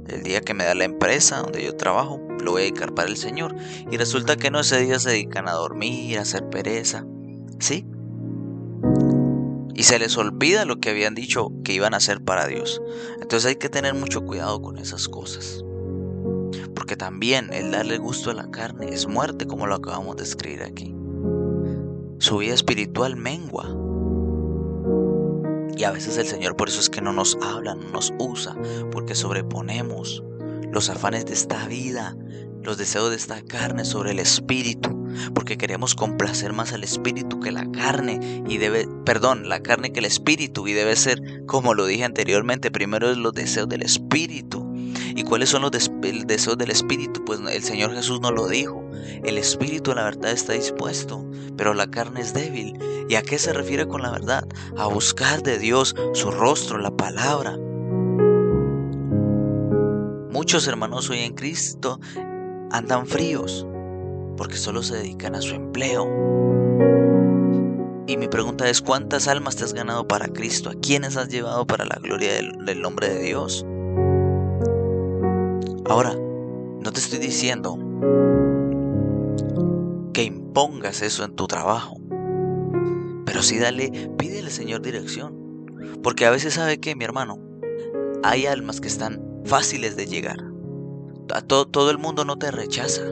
el 0.08 0.22
día 0.22 0.40
que 0.40 0.54
me 0.54 0.64
da 0.64 0.74
la 0.74 0.84
empresa 0.84 1.38
donde 1.38 1.62
yo 1.62 1.76
trabajo, 1.76 2.20
lo 2.40 2.52
voy 2.52 2.62
a 2.62 2.64
dedicar 2.64 2.94
para 2.94 3.08
el 3.08 3.16
Señor. 3.16 3.54
Y 3.90 3.96
resulta 3.96 4.36
que 4.36 4.50
no, 4.50 4.60
ese 4.60 4.80
día 4.80 4.98
se 4.98 5.10
dedican 5.10 5.48
a 5.48 5.52
dormir, 5.52 6.18
a 6.18 6.22
hacer 6.22 6.48
pereza. 6.48 7.06
¿Sí? 7.60 7.86
Y 9.82 9.84
se 9.84 9.98
les 9.98 10.16
olvida 10.16 10.64
lo 10.64 10.78
que 10.78 10.90
habían 10.90 11.16
dicho 11.16 11.50
que 11.64 11.72
iban 11.72 11.92
a 11.92 11.96
hacer 11.96 12.22
para 12.22 12.46
Dios. 12.46 12.80
Entonces 13.20 13.46
hay 13.46 13.56
que 13.56 13.68
tener 13.68 13.94
mucho 13.94 14.24
cuidado 14.24 14.62
con 14.62 14.78
esas 14.78 15.08
cosas. 15.08 15.64
Porque 16.72 16.94
también 16.94 17.52
el 17.52 17.72
darle 17.72 17.98
gusto 17.98 18.30
a 18.30 18.34
la 18.34 18.48
carne 18.48 18.90
es 18.90 19.08
muerte, 19.08 19.48
como 19.48 19.66
lo 19.66 19.74
acabamos 19.74 20.14
de 20.14 20.22
escribir 20.22 20.62
aquí. 20.62 20.94
Su 22.18 22.38
vida 22.38 22.54
espiritual 22.54 23.16
mengua. 23.16 23.76
Y 25.76 25.82
a 25.82 25.90
veces 25.90 26.16
el 26.16 26.28
Señor 26.28 26.54
por 26.54 26.68
eso 26.68 26.78
es 26.78 26.88
que 26.88 27.00
no 27.00 27.12
nos 27.12 27.36
habla, 27.42 27.74
no 27.74 27.88
nos 27.88 28.14
usa, 28.20 28.56
porque 28.92 29.16
sobreponemos 29.16 30.22
los 30.70 30.90
afanes 30.90 31.26
de 31.26 31.32
esta 31.32 31.66
vida, 31.66 32.16
los 32.62 32.78
deseos 32.78 33.10
de 33.10 33.16
esta 33.16 33.42
carne 33.42 33.84
sobre 33.84 34.12
el 34.12 34.18
espíritu 34.18 35.02
porque 35.34 35.58
queremos 35.58 35.94
complacer 35.94 36.52
más 36.52 36.72
al 36.72 36.84
espíritu 36.84 37.40
que 37.40 37.52
la 37.52 37.70
carne 37.70 38.42
y 38.48 38.58
debe, 38.58 38.88
perdón, 39.04 39.48
la 39.48 39.60
carne 39.60 39.92
que 39.92 40.00
el 40.00 40.06
espíritu 40.06 40.66
y 40.68 40.72
debe 40.72 40.96
ser, 40.96 41.44
como 41.46 41.74
lo 41.74 41.86
dije 41.86 42.04
anteriormente, 42.04 42.70
primero 42.70 43.10
es 43.10 43.16
los 43.16 43.32
deseos 43.32 43.68
del 43.68 43.82
espíritu. 43.82 44.70
¿Y 45.14 45.24
cuáles 45.24 45.50
son 45.50 45.62
los 45.62 45.70
deseos 45.70 46.56
del 46.56 46.70
espíritu? 46.70 47.24
Pues 47.24 47.40
el 47.40 47.62
Señor 47.62 47.94
Jesús 47.94 48.20
nos 48.20 48.32
lo 48.32 48.48
dijo. 48.48 48.82
El 49.24 49.36
espíritu 49.36 49.94
la 49.94 50.04
verdad 50.04 50.32
está 50.32 50.54
dispuesto, 50.54 51.24
pero 51.56 51.74
la 51.74 51.90
carne 51.90 52.20
es 52.20 52.32
débil. 52.32 52.78
¿Y 53.08 53.16
a 53.16 53.22
qué 53.22 53.38
se 53.38 53.52
refiere 53.52 53.86
con 53.86 54.02
la 54.02 54.10
verdad? 54.10 54.46
A 54.76 54.86
buscar 54.86 55.42
de 55.42 55.58
Dios 55.58 55.94
su 56.14 56.30
rostro, 56.30 56.78
la 56.78 56.96
palabra. 56.96 57.58
Muchos 60.30 60.66
hermanos 60.66 61.10
hoy 61.10 61.18
en 61.18 61.34
Cristo 61.34 62.00
andan 62.72 63.06
fríos, 63.06 63.66
porque 64.36 64.56
solo 64.56 64.82
se 64.82 64.96
dedican 64.96 65.34
a 65.34 65.42
su 65.42 65.54
empleo. 65.54 66.04
Y 68.06 68.16
mi 68.16 68.28
pregunta 68.28 68.68
es, 68.68 68.82
¿cuántas 68.82 69.28
almas 69.28 69.56
te 69.56 69.64
has 69.64 69.74
ganado 69.74 70.08
para 70.08 70.28
Cristo? 70.28 70.70
¿A 70.70 70.74
quiénes 70.74 71.16
has 71.16 71.28
llevado 71.28 71.66
para 71.66 71.84
la 71.84 71.96
gloria 72.02 72.32
del, 72.32 72.82
nombre 72.82 73.08
de 73.08 73.22
Dios? 73.22 73.64
Ahora, 75.88 76.14
no 76.14 76.92
te 76.92 77.00
estoy 77.00 77.18
diciendo 77.18 77.78
que 80.12 80.24
impongas 80.24 81.02
eso 81.02 81.24
en 81.24 81.36
tu 81.36 81.46
trabajo, 81.46 82.00
pero 83.24 83.42
sí 83.42 83.58
dale, 83.58 84.10
pídele 84.18 84.50
Señor 84.50 84.82
dirección. 84.82 85.40
Porque 86.02 86.26
a 86.26 86.30
veces 86.30 86.54
sabe 86.54 86.80
que, 86.80 86.96
mi 86.96 87.04
hermano, 87.04 87.38
hay 88.24 88.46
almas 88.46 88.80
que 88.80 88.88
están 88.88 89.22
fáciles 89.44 89.96
de 89.96 90.06
llegar. 90.06 90.51
A 91.34 91.40
todo, 91.42 91.90
el 91.90 91.98
mundo 91.98 92.24
no 92.24 92.38
te 92.38 92.50
rechaza. 92.50 93.02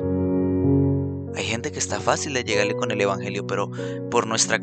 Hay 1.36 1.44
gente 1.44 1.72
que 1.72 1.78
está 1.78 2.00
fácil 2.00 2.34
de 2.34 2.44
llegarle 2.44 2.74
con 2.74 2.90
el 2.90 3.00
Evangelio, 3.00 3.46
pero 3.46 3.70
por 4.10 4.26
nuestra, 4.26 4.58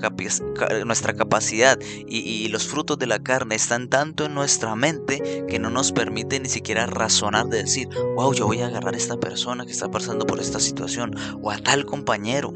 nuestra 0.85 1.13
capacidad 1.13 1.79
y, 2.07 2.47
los 2.49 2.67
frutos 2.67 2.99
de 2.99 3.07
la 3.07 3.19
carne 3.19 3.55
están 3.55 3.89
tanto 3.89 4.25
en 4.25 4.33
nuestra 4.33 4.75
mente 4.75 5.45
que 5.47 5.59
no 5.59 5.69
nos 5.69 5.91
permite 5.91 6.39
ni 6.39 6.49
siquiera 6.49 6.85
razonar 6.85 7.47
de 7.47 7.63
decir, 7.63 7.89
wow, 8.15 8.33
yo 8.33 8.45
voy 8.45 8.61
a 8.61 8.67
agarrar 8.67 8.93
a 8.93 8.97
esta 8.97 9.19
persona 9.19 9.65
que 9.65 9.71
está 9.71 9.89
pasando 9.89 10.25
por 10.25 10.39
esta 10.39 10.59
situación, 10.59 11.15
o 11.41 11.51
a 11.51 11.57
tal 11.57 11.85
compañero, 11.85 12.53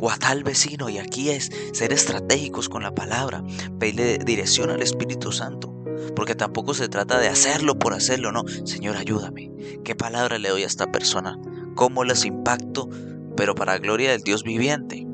o 0.00 0.10
a 0.10 0.16
tal 0.16 0.42
vecino. 0.42 0.88
Y 0.88 0.98
aquí 0.98 1.30
es 1.30 1.50
ser 1.72 1.92
estratégicos 1.92 2.68
con 2.68 2.82
la 2.82 2.94
palabra, 2.94 3.44
pedirle 3.78 4.18
dirección 4.18 4.70
al 4.70 4.82
Espíritu 4.82 5.32
Santo. 5.32 5.72
Porque 6.14 6.34
tampoco 6.34 6.74
se 6.74 6.88
trata 6.88 7.18
de 7.18 7.28
hacerlo 7.28 7.78
por 7.78 7.94
hacerlo, 7.94 8.32
no. 8.32 8.44
Señor, 8.64 8.96
ayúdame. 8.96 9.50
¿Qué 9.86 9.94
palabra 9.94 10.38
le 10.38 10.48
doy 10.50 10.64
a 10.64 10.66
esta 10.66 10.92
persona? 10.92 11.38
¿Cómo 11.76 12.04
les 12.04 12.24
impacto 12.24 12.90
pero 13.36 13.54
para 13.54 13.78
gloria 13.78 14.10
del 14.10 14.22
Dios 14.22 14.42
viviente. 14.42 15.06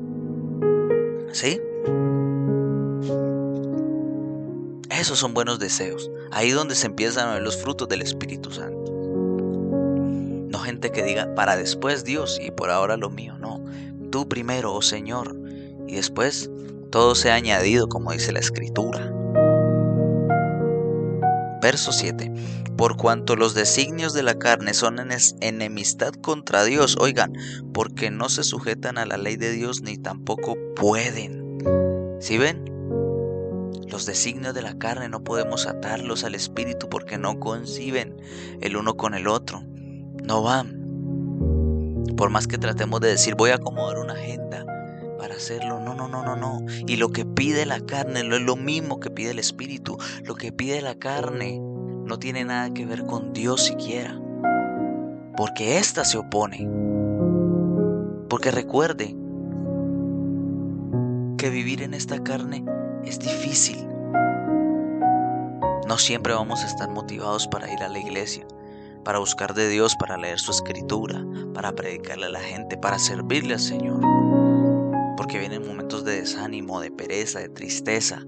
¿Sí? 1.31 1.59
Esos 4.89 5.19
son 5.19 5.33
buenos 5.33 5.59
deseos. 5.59 6.09
Ahí 6.31 6.51
donde 6.51 6.75
se 6.75 6.87
empiezan 6.87 7.29
a 7.29 7.33
ver 7.33 7.43
los 7.43 7.57
frutos 7.57 7.89
del 7.89 8.01
Espíritu 8.01 8.51
Santo. 8.51 8.91
No 10.49 10.59
gente 10.59 10.91
que 10.91 11.03
diga, 11.03 11.35
para 11.35 11.57
después 11.57 12.03
Dios 12.03 12.39
y 12.41 12.51
por 12.51 12.69
ahora 12.69 12.97
lo 12.97 13.09
mío. 13.09 13.37
No. 13.37 13.63
Tú 14.11 14.29
primero, 14.29 14.73
oh 14.73 14.81
Señor. 14.81 15.35
Y 15.87 15.95
después 15.95 16.49
todo 16.89 17.15
sea 17.15 17.35
añadido 17.35 17.87
como 17.87 18.11
dice 18.11 18.31
la 18.31 18.39
Escritura. 18.39 19.12
Verso 21.63 21.93
7 21.93 22.29
por 22.77 22.97
cuanto 22.97 23.35
los 23.35 23.53
designios 23.53 24.13
de 24.13 24.23
la 24.23 24.39
carne 24.39 24.73
son 24.73 24.99
en 24.99 25.11
enemistad 25.41 26.11
contra 26.11 26.63
Dios, 26.65 26.97
oigan, 26.99 27.33
porque 27.71 28.09
no 28.09 28.29
se 28.29 28.43
sujetan 28.43 28.97
a 28.97 29.05
la 29.05 29.15
ley 29.17 29.37
de 29.37 29.51
Dios 29.51 29.81
ni 29.81 29.97
tampoco 29.97 30.57
pueden. 30.75 31.59
¿Sí 32.19 32.37
ven? 32.37 32.65
Los 33.87 34.05
designios 34.05 34.55
de 34.55 34.63
la 34.63 34.77
carne 34.79 35.07
no 35.07 35.23
podemos 35.23 35.67
atarlos 35.67 36.23
al 36.23 36.33
espíritu 36.35 36.89
porque 36.89 37.17
no 37.17 37.39
conciben 37.39 38.17
el 38.59 38.75
uno 38.75 38.97
con 38.97 39.13
el 39.13 39.27
otro. 39.27 39.63
No 40.23 40.41
van. 40.41 40.81
Por 42.17 42.31
más 42.31 42.47
que 42.47 42.57
tratemos 42.57 43.01
de 43.01 43.09
decir 43.09 43.35
voy 43.35 43.51
a 43.51 43.55
acomodar 43.55 43.99
una 43.99 44.13
agenda 44.13 44.65
para 45.23 45.35
hacerlo, 45.35 45.79
no, 45.79 45.95
no, 45.95 46.09
no, 46.09 46.21
no, 46.21 46.35
no. 46.35 46.65
Y 46.85 46.97
lo 46.97 47.13
que 47.13 47.23
pide 47.23 47.65
la 47.65 47.79
carne 47.79 48.25
no 48.25 48.35
es 48.35 48.41
lo 48.41 48.57
mismo 48.57 48.99
que 48.99 49.09
pide 49.09 49.31
el 49.31 49.39
espíritu. 49.39 49.97
Lo 50.25 50.35
que 50.35 50.51
pide 50.51 50.81
la 50.81 50.95
carne 50.95 51.61
no 51.61 52.19
tiene 52.19 52.43
nada 52.43 52.73
que 52.73 52.85
ver 52.85 53.05
con 53.05 53.31
Dios 53.31 53.63
siquiera, 53.63 54.21
porque 55.37 55.77
ésta 55.77 56.03
se 56.03 56.17
opone. 56.17 56.67
Porque 58.27 58.51
recuerde 58.51 59.15
que 61.37 61.49
vivir 61.49 61.83
en 61.83 61.93
esta 61.93 62.21
carne 62.21 62.65
es 63.05 63.17
difícil. 63.17 63.87
No 65.87 65.97
siempre 65.99 66.33
vamos 66.33 66.63
a 66.63 66.67
estar 66.67 66.89
motivados 66.89 67.47
para 67.47 67.71
ir 67.71 67.81
a 67.81 67.87
la 67.87 67.99
iglesia, 67.99 68.45
para 69.05 69.19
buscar 69.19 69.53
de 69.53 69.69
Dios, 69.69 69.95
para 69.95 70.17
leer 70.17 70.39
su 70.39 70.51
escritura, 70.51 71.25
para 71.53 71.71
predicarle 71.71 72.25
a 72.25 72.31
la 72.31 72.41
gente, 72.41 72.75
para 72.75 72.99
servirle 72.99 73.53
al 73.53 73.61
Señor. 73.61 74.12
Porque 75.23 75.39
vienen 75.39 75.65
momentos 75.65 76.03
de 76.03 76.19
desánimo, 76.19 76.81
de 76.81 76.91
pereza, 76.91 77.39
de 77.39 77.47
tristeza, 77.47 78.19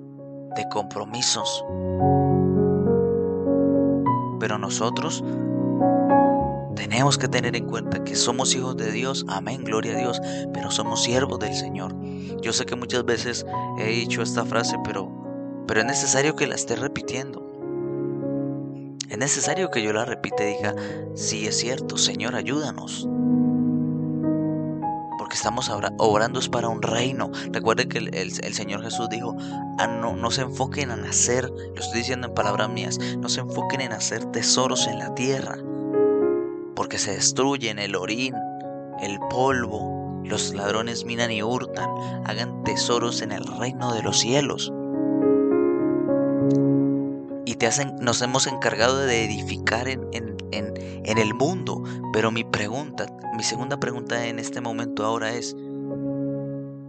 de 0.55 0.65
compromisos. 0.71 1.65
Pero 4.39 4.57
nosotros 4.57 5.21
tenemos 6.73 7.17
que 7.17 7.27
tener 7.27 7.53
en 7.57 7.67
cuenta 7.67 8.01
que 8.05 8.15
somos 8.15 8.55
hijos 8.55 8.77
de 8.77 8.93
Dios, 8.93 9.25
amén, 9.27 9.65
gloria 9.65 9.91
a 9.91 9.97
Dios, 9.97 10.21
pero 10.53 10.71
somos 10.71 11.03
siervos 11.03 11.37
del 11.39 11.53
Señor. 11.53 11.93
Yo 12.41 12.53
sé 12.53 12.65
que 12.65 12.77
muchas 12.77 13.03
veces 13.03 13.45
he 13.77 13.87
dicho 13.87 14.21
esta 14.21 14.45
frase, 14.45 14.77
pero, 14.85 15.11
pero 15.67 15.81
es 15.81 15.85
necesario 15.85 16.37
que 16.37 16.47
la 16.47 16.55
esté 16.55 16.77
repitiendo. 16.77 17.45
Es 19.09 19.17
necesario 19.17 19.69
que 19.69 19.83
yo 19.83 19.91
la 19.91 20.05
repita 20.05 20.45
y 20.45 20.55
diga, 20.55 20.73
sí 21.13 21.45
es 21.45 21.57
cierto, 21.57 21.97
Señor, 21.97 22.35
ayúdanos. 22.35 23.05
Estamos 25.35 25.69
obrando 25.69 26.39
es 26.39 26.47
para 26.47 26.69
un 26.69 26.81
reino. 26.81 27.29
Recuerde 27.51 27.89
que 27.89 27.97
el, 27.97 28.53
Señor 28.53 28.81
Jesús 28.81 29.09
dijo, 29.09 29.35
ah, 29.77 29.85
no, 29.85 30.15
no 30.15 30.31
se 30.31 30.43
enfoquen 30.43 30.91
en 30.91 31.03
hacer, 31.03 31.49
lo 31.49 31.75
estoy 31.75 31.99
diciendo 31.99 32.27
en 32.27 32.33
palabras 32.33 32.69
mías, 32.69 32.97
no 33.17 33.27
se 33.27 33.41
enfoquen 33.41 33.81
en 33.81 33.91
hacer 33.91 34.23
tesoros 34.31 34.87
en 34.87 34.97
la 34.97 35.13
tierra, 35.13 35.57
porque 36.73 36.97
se 36.97 37.11
destruyen 37.11 37.79
el 37.79 37.97
orín, 37.97 38.33
el 39.01 39.19
polvo, 39.29 40.21
los 40.23 40.53
ladrones 40.53 41.03
minan 41.03 41.31
y 41.31 41.43
hurtan, 41.43 41.89
hagan 42.23 42.63
tesoros 42.63 43.21
en 43.21 43.33
el 43.33 43.45
reino 43.45 43.93
de 43.93 44.03
los 44.03 44.17
cielos. 44.17 44.71
Y 47.45 47.55
te 47.55 47.67
hacen, 47.67 47.93
nos 47.99 48.21
hemos 48.21 48.47
encargado 48.47 48.99
de 48.99 49.25
edificar 49.25 49.89
en, 49.89 50.07
en, 50.13 50.34
en 50.57 51.17
el 51.17 51.33
mundo. 51.33 51.83
Pero 52.13 52.31
mi 52.31 52.43
pregunta, 52.43 53.05
mi 53.35 53.43
segunda 53.43 53.79
pregunta 53.79 54.25
en 54.27 54.39
este 54.39 54.61
momento 54.61 55.05
ahora 55.05 55.33
es, 55.33 55.55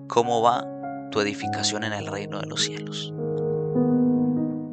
¿cómo 0.08 0.42
va 0.42 0.64
tu 1.10 1.20
edificación 1.20 1.84
en 1.84 1.92
el 1.92 2.06
reino 2.06 2.40
de 2.40 2.46
los 2.46 2.62
cielos? 2.62 3.12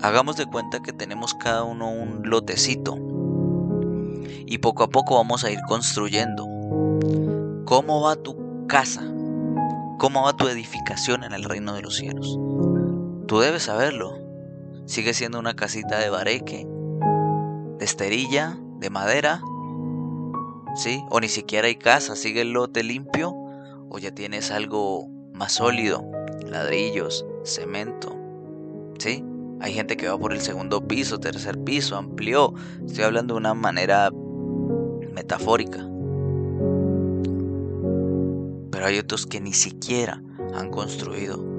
Hagamos 0.02 0.36
de 0.36 0.46
cuenta 0.46 0.82
que 0.82 0.92
tenemos 0.92 1.34
cada 1.34 1.64
uno 1.64 1.90
un 1.90 2.30
lotecito 2.30 2.98
y 4.46 4.58
poco 4.58 4.84
a 4.84 4.90
poco 4.90 5.16
vamos 5.16 5.44
a 5.44 5.52
ir 5.52 5.60
construyendo. 5.68 6.46
¿Cómo 7.66 8.02
va 8.02 8.16
tu 8.18 8.68
casa? 8.68 9.02
¿Cómo 9.98 10.24
va 10.24 10.36
tu 10.36 10.48
edificación 10.48 11.24
en 11.24 11.34
el 11.34 11.46
reino 11.46 11.74
de 11.74 11.82
los 11.82 11.96
cielos? 11.96 12.38
Tú 13.28 13.40
debes 13.40 13.64
saberlo. 13.64 14.18
Sigue 14.86 15.14
siendo 15.14 15.40
una 15.40 15.56
casita 15.56 15.98
de 15.98 16.10
bareque, 16.10 16.68
de 17.80 17.86
esterilla, 17.86 18.58
de 18.84 18.90
madera, 18.90 19.42
¿sí? 20.76 21.04
O 21.10 21.20
ni 21.22 21.30
siquiera 21.30 21.68
hay 21.68 21.76
casa, 21.76 22.16
sigue 22.16 22.42
el 22.42 22.52
lote 22.52 22.84
limpio, 22.84 23.34
o 23.90 23.98
ya 23.98 24.14
tienes 24.14 24.52
algo 24.52 25.08
más 25.34 25.54
sólido, 25.54 26.04
ladrillos, 26.46 27.26
cemento, 27.46 28.16
¿sí? 29.00 29.24
Hay 29.62 29.74
gente 29.74 29.96
que 29.96 30.10
va 30.10 30.18
por 30.18 30.34
el 30.34 30.42
segundo 30.42 30.86
piso, 30.86 31.20
tercer 31.20 31.58
piso, 31.64 31.96
amplió. 31.96 32.54
Estoy 32.86 33.06
hablando 33.06 33.36
de 33.36 33.40
una 33.40 33.54
manera 33.54 34.12
metafórica. 35.14 35.80
Pero 38.70 38.86
hay 38.86 39.00
otros 39.00 39.26
que 39.26 39.40
ni 39.40 39.54
siquiera 39.54 40.22
han 40.54 40.70
construido 40.70 41.53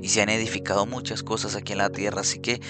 y 0.00 0.08
se 0.08 0.22
han 0.22 0.28
edificado 0.28 0.86
muchas 0.86 1.22
cosas 1.22 1.56
aquí 1.56 1.72
en 1.72 1.78
la 1.78 1.90
tierra. 1.90 2.20
Así 2.20 2.38
que 2.38 2.60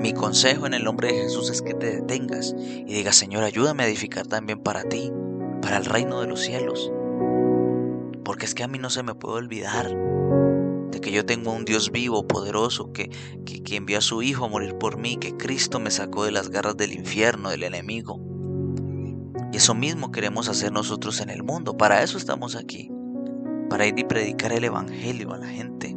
mi 0.00 0.12
consejo 0.12 0.66
en 0.66 0.74
el 0.74 0.84
nombre 0.84 1.08
de 1.08 1.22
Jesús 1.22 1.50
es 1.50 1.62
que 1.62 1.74
te 1.74 1.96
detengas 1.96 2.54
y 2.58 2.92
digas, 2.92 3.16
Señor, 3.16 3.44
ayúdame 3.44 3.84
a 3.84 3.86
edificar 3.86 4.26
también 4.26 4.60
para 4.60 4.84
ti, 4.84 5.10
para 5.62 5.78
el 5.78 5.84
reino 5.84 6.20
de 6.20 6.28
los 6.28 6.40
cielos. 6.40 6.90
Porque 8.24 8.46
es 8.46 8.54
que 8.54 8.64
a 8.64 8.68
mí 8.68 8.78
no 8.78 8.90
se 8.90 9.02
me 9.02 9.14
puede 9.14 9.36
olvidar 9.36 9.88
de 10.90 11.00
que 11.00 11.12
yo 11.12 11.26
tengo 11.26 11.52
un 11.52 11.64
Dios 11.64 11.90
vivo, 11.90 12.26
poderoso, 12.26 12.92
que, 12.92 13.10
que, 13.44 13.62
que 13.62 13.76
envió 13.76 13.98
a 13.98 14.02
su 14.02 14.22
Hijo 14.22 14.44
a 14.44 14.48
morir 14.48 14.76
por 14.76 14.98
mí, 14.98 15.16
que 15.16 15.36
Cristo 15.36 15.80
me 15.80 15.90
sacó 15.90 16.24
de 16.24 16.32
las 16.32 16.50
garras 16.50 16.76
del 16.76 16.92
infierno, 16.92 17.50
del 17.50 17.64
enemigo. 17.64 18.20
Y 19.52 19.58
eso 19.58 19.74
mismo 19.74 20.10
queremos 20.10 20.48
hacer 20.48 20.72
nosotros 20.72 21.20
en 21.20 21.30
el 21.30 21.42
mundo. 21.42 21.76
Para 21.76 22.02
eso 22.02 22.18
estamos 22.18 22.56
aquí. 22.56 22.90
Para 23.70 23.86
ir 23.86 23.98
y 23.98 24.04
predicar 24.04 24.52
el 24.52 24.64
Evangelio 24.64 25.32
a 25.32 25.38
la 25.38 25.48
gente 25.48 25.95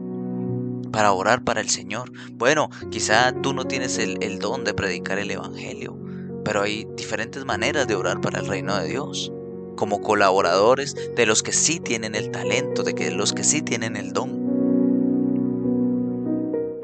para 0.92 1.14
orar 1.14 1.44
para 1.44 1.62
el 1.62 1.70
Señor. 1.70 2.12
Bueno, 2.34 2.70
quizá 2.90 3.34
tú 3.42 3.54
no 3.54 3.66
tienes 3.66 3.98
el, 3.98 4.40
don 4.40 4.64
de 4.64 4.74
predicar 4.74 5.20
el 5.20 5.32
Evangelio, 5.32 5.98
pero 6.44 6.62
hay 6.62 6.88
diferentes 6.96 7.46
maneras 7.46 7.88
de 7.88 7.96
orar 7.96 8.22
para 8.22 8.40
el 8.40 8.48
reino 8.48 8.78
de 8.78 8.88
Dios, 8.88 9.32
como 9.76 10.02
colaboradores 10.02 10.96
de 11.16 11.26
los 11.26 11.44
que 11.44 11.54
sí 11.54 11.80
tienen 11.80 12.16
el 12.16 12.32
talento, 12.32 12.84
de 12.84 12.94
que 12.94 13.12
los 13.12 13.34
que 13.34 13.44
sí 13.44 13.62
tienen 13.62 13.96
el 13.96 14.14
don. 14.14 14.50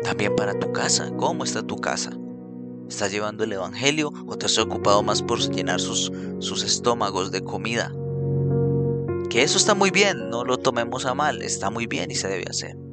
También 0.03 0.35
para 0.35 0.57
tu 0.59 0.71
casa, 0.71 1.11
¿cómo 1.17 1.43
está 1.43 1.63
tu 1.63 1.77
casa? 1.77 2.11
¿Estás 2.87 3.11
llevando 3.11 3.43
el 3.43 3.53
Evangelio 3.53 4.13
o 4.27 4.37
te 4.37 4.45
has 4.45 4.59
ocupado 4.59 5.01
más 5.01 5.23
por 5.23 5.39
llenar 5.39 5.81
sus, 5.81 6.11
sus 6.39 6.63
estómagos 6.63 7.31
de 7.31 7.43
comida? 7.43 7.91
Que 9.31 9.41
eso 9.41 9.57
está 9.57 9.73
muy 9.73 9.89
bien, 9.89 10.29
no 10.29 10.45
lo 10.45 10.57
tomemos 10.57 11.05
a 11.05 11.15
mal, 11.15 11.41
está 11.41 11.71
muy 11.71 11.87
bien 11.87 12.11
y 12.11 12.15
se 12.15 12.27
debe 12.27 12.45
hacer 12.47 12.84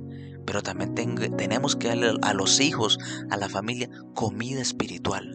pero 0.52 0.62
también 0.62 0.94
tenemos 0.94 1.76
que 1.76 1.88
darle 1.88 2.12
a 2.20 2.34
los 2.34 2.60
hijos, 2.60 2.98
a 3.30 3.38
la 3.38 3.48
familia, 3.48 3.88
comida 4.12 4.60
espiritual. 4.60 5.34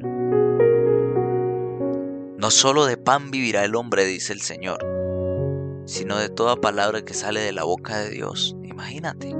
No 2.38 2.52
solo 2.52 2.86
de 2.86 2.98
pan 2.98 3.32
vivirá 3.32 3.66
el 3.66 3.74
hombre, 3.74 4.06
dice 4.06 4.32
el 4.32 4.42
Señor, 4.42 4.78
sino 5.88 6.20
de 6.20 6.30
toda 6.30 6.58
palabra 6.58 7.02
que 7.02 7.16
sale 7.16 7.40
de 7.42 7.52
la 7.52 7.64
boca 7.64 7.98
de 7.98 8.12
Dios. 8.12 8.56
Imagínate. 8.62 9.36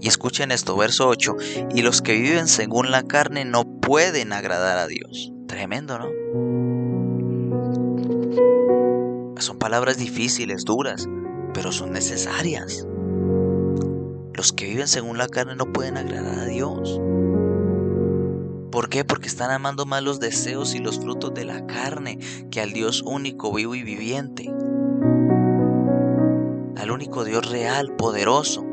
Y 0.00 0.08
escuchen 0.08 0.50
esto, 0.50 0.76
verso 0.76 1.06
8, 1.06 1.36
y 1.76 1.82
los 1.82 2.02
que 2.02 2.14
viven 2.14 2.48
según 2.48 2.90
la 2.90 3.04
carne 3.04 3.44
no 3.44 3.80
pueden 3.80 4.32
agradar 4.32 4.78
a 4.78 4.88
Dios. 4.88 5.32
Tremendo, 5.46 5.96
¿no? 5.96 6.08
Son 9.40 9.60
palabras 9.60 9.96
difíciles, 9.96 10.64
duras, 10.64 11.06
pero 11.54 11.72
son 11.72 11.92
necesarias. 11.92 12.86
Los 14.34 14.52
que 14.52 14.66
viven 14.66 14.86
según 14.86 15.18
la 15.18 15.26
carne 15.26 15.56
no 15.56 15.72
pueden 15.72 15.96
agradar 15.96 16.38
a 16.38 16.44
Dios. 16.44 17.00
¿Por 18.70 18.88
qué? 18.88 19.04
Porque 19.04 19.26
están 19.26 19.50
amando 19.50 19.86
más 19.86 20.02
los 20.02 20.20
deseos 20.20 20.74
y 20.74 20.78
los 20.78 21.00
frutos 21.00 21.34
de 21.34 21.44
la 21.44 21.66
carne 21.66 22.18
que 22.50 22.60
al 22.60 22.72
Dios 22.72 23.02
único, 23.02 23.52
vivo 23.52 23.74
y 23.74 23.82
viviente. 23.82 24.48
Al 26.76 26.90
único 26.92 27.24
Dios 27.24 27.50
real, 27.50 27.96
poderoso. 27.96 28.64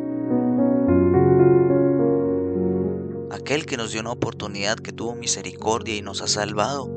Aquel 3.32 3.66
que 3.66 3.78
nos 3.78 3.92
dio 3.92 4.02
una 4.02 4.12
oportunidad, 4.12 4.78
que 4.78 4.92
tuvo 4.92 5.16
misericordia 5.16 5.96
y 5.96 6.02
nos 6.02 6.22
ha 6.22 6.28
salvado. 6.28 6.92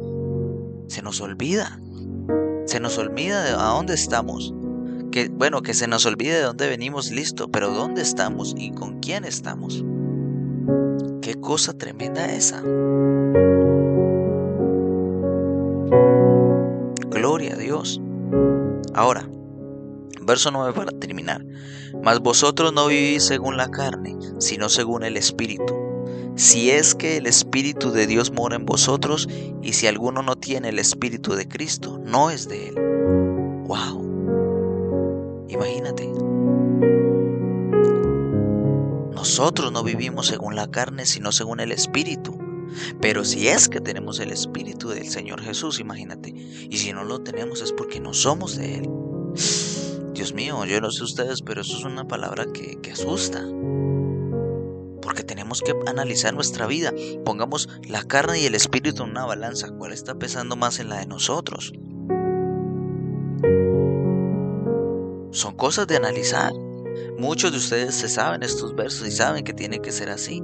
Se 0.88 1.00
nos 1.00 1.20
olvida. 1.20 1.80
Se 2.66 2.80
nos 2.80 2.98
olvida 2.98 3.42
de 3.44 3.52
a 3.52 3.68
dónde 3.68 3.94
estamos 3.94 4.52
bueno, 5.26 5.62
que 5.62 5.74
se 5.74 5.88
nos 5.88 6.06
olvide 6.06 6.34
de 6.34 6.42
dónde 6.42 6.68
venimos, 6.68 7.10
listo, 7.10 7.48
pero 7.48 7.70
dónde 7.70 8.02
estamos 8.02 8.54
y 8.56 8.70
con 8.70 9.00
quién 9.00 9.24
estamos. 9.24 9.84
Qué 11.20 11.34
cosa 11.34 11.72
tremenda 11.72 12.32
esa. 12.32 12.62
Gloria 17.10 17.54
a 17.54 17.56
Dios. 17.56 18.00
Ahora, 18.94 19.28
verso 20.22 20.50
9 20.50 20.72
para 20.72 20.92
terminar. 20.92 21.44
Mas 22.02 22.20
vosotros 22.20 22.72
no 22.72 22.86
vivís 22.86 23.24
según 23.24 23.56
la 23.56 23.68
carne, 23.70 24.16
sino 24.38 24.68
según 24.68 25.02
el 25.02 25.16
Espíritu. 25.16 25.74
Si 26.36 26.70
es 26.70 26.94
que 26.94 27.16
el 27.16 27.26
Espíritu 27.26 27.90
de 27.90 28.06
Dios 28.06 28.30
mora 28.30 28.56
en 28.56 28.64
vosotros, 28.64 29.28
y 29.60 29.72
si 29.72 29.88
alguno 29.88 30.22
no 30.22 30.36
tiene 30.36 30.68
el 30.68 30.78
Espíritu 30.78 31.34
de 31.34 31.48
Cristo, 31.48 31.98
no 32.04 32.30
es 32.30 32.48
de 32.48 32.68
él. 32.68 32.74
¡Wow! 33.66 34.07
Imagínate. 35.48 36.06
Nosotros 39.12 39.72
no 39.72 39.82
vivimos 39.82 40.26
según 40.28 40.54
la 40.54 40.70
carne, 40.70 41.06
sino 41.06 41.32
según 41.32 41.60
el 41.60 41.72
Espíritu. 41.72 42.38
Pero 43.00 43.24
si 43.24 43.48
es 43.48 43.68
que 43.68 43.80
tenemos 43.80 44.20
el 44.20 44.30
Espíritu 44.30 44.90
del 44.90 45.08
Señor 45.08 45.40
Jesús, 45.40 45.80
imagínate. 45.80 46.30
Y 46.30 46.76
si 46.76 46.92
no 46.92 47.04
lo 47.04 47.20
tenemos 47.20 47.62
es 47.62 47.72
porque 47.72 48.00
no 48.00 48.14
somos 48.14 48.56
de 48.56 48.76
Él. 48.76 48.90
Dios 50.14 50.34
mío, 50.34 50.64
yo 50.64 50.80
no 50.80 50.90
sé 50.90 51.04
ustedes, 51.04 51.42
pero 51.42 51.60
eso 51.60 51.76
es 51.76 51.84
una 51.84 52.06
palabra 52.06 52.46
que, 52.52 52.80
que 52.80 52.92
asusta. 52.92 53.44
Porque 55.00 55.22
tenemos 55.22 55.62
que 55.62 55.74
analizar 55.86 56.34
nuestra 56.34 56.66
vida. 56.66 56.92
Pongamos 57.24 57.68
la 57.88 58.02
carne 58.02 58.40
y 58.40 58.46
el 58.46 58.54
espíritu 58.54 59.04
en 59.04 59.10
una 59.10 59.24
balanza. 59.24 59.70
¿Cuál 59.70 59.92
está 59.92 60.14
pesando 60.16 60.56
más 60.56 60.80
en 60.80 60.88
la 60.88 60.98
de 60.98 61.06
nosotros? 61.06 61.72
Son 65.30 65.56
cosas 65.56 65.86
de 65.86 65.96
analizar. 65.96 66.52
Muchos 67.18 67.52
de 67.52 67.58
ustedes 67.58 67.94
se 67.94 68.08
saben 68.08 68.42
estos 68.42 68.74
versos 68.74 69.06
y 69.06 69.10
saben 69.10 69.44
que 69.44 69.52
tiene 69.52 69.80
que 69.80 69.92
ser 69.92 70.08
así. 70.08 70.42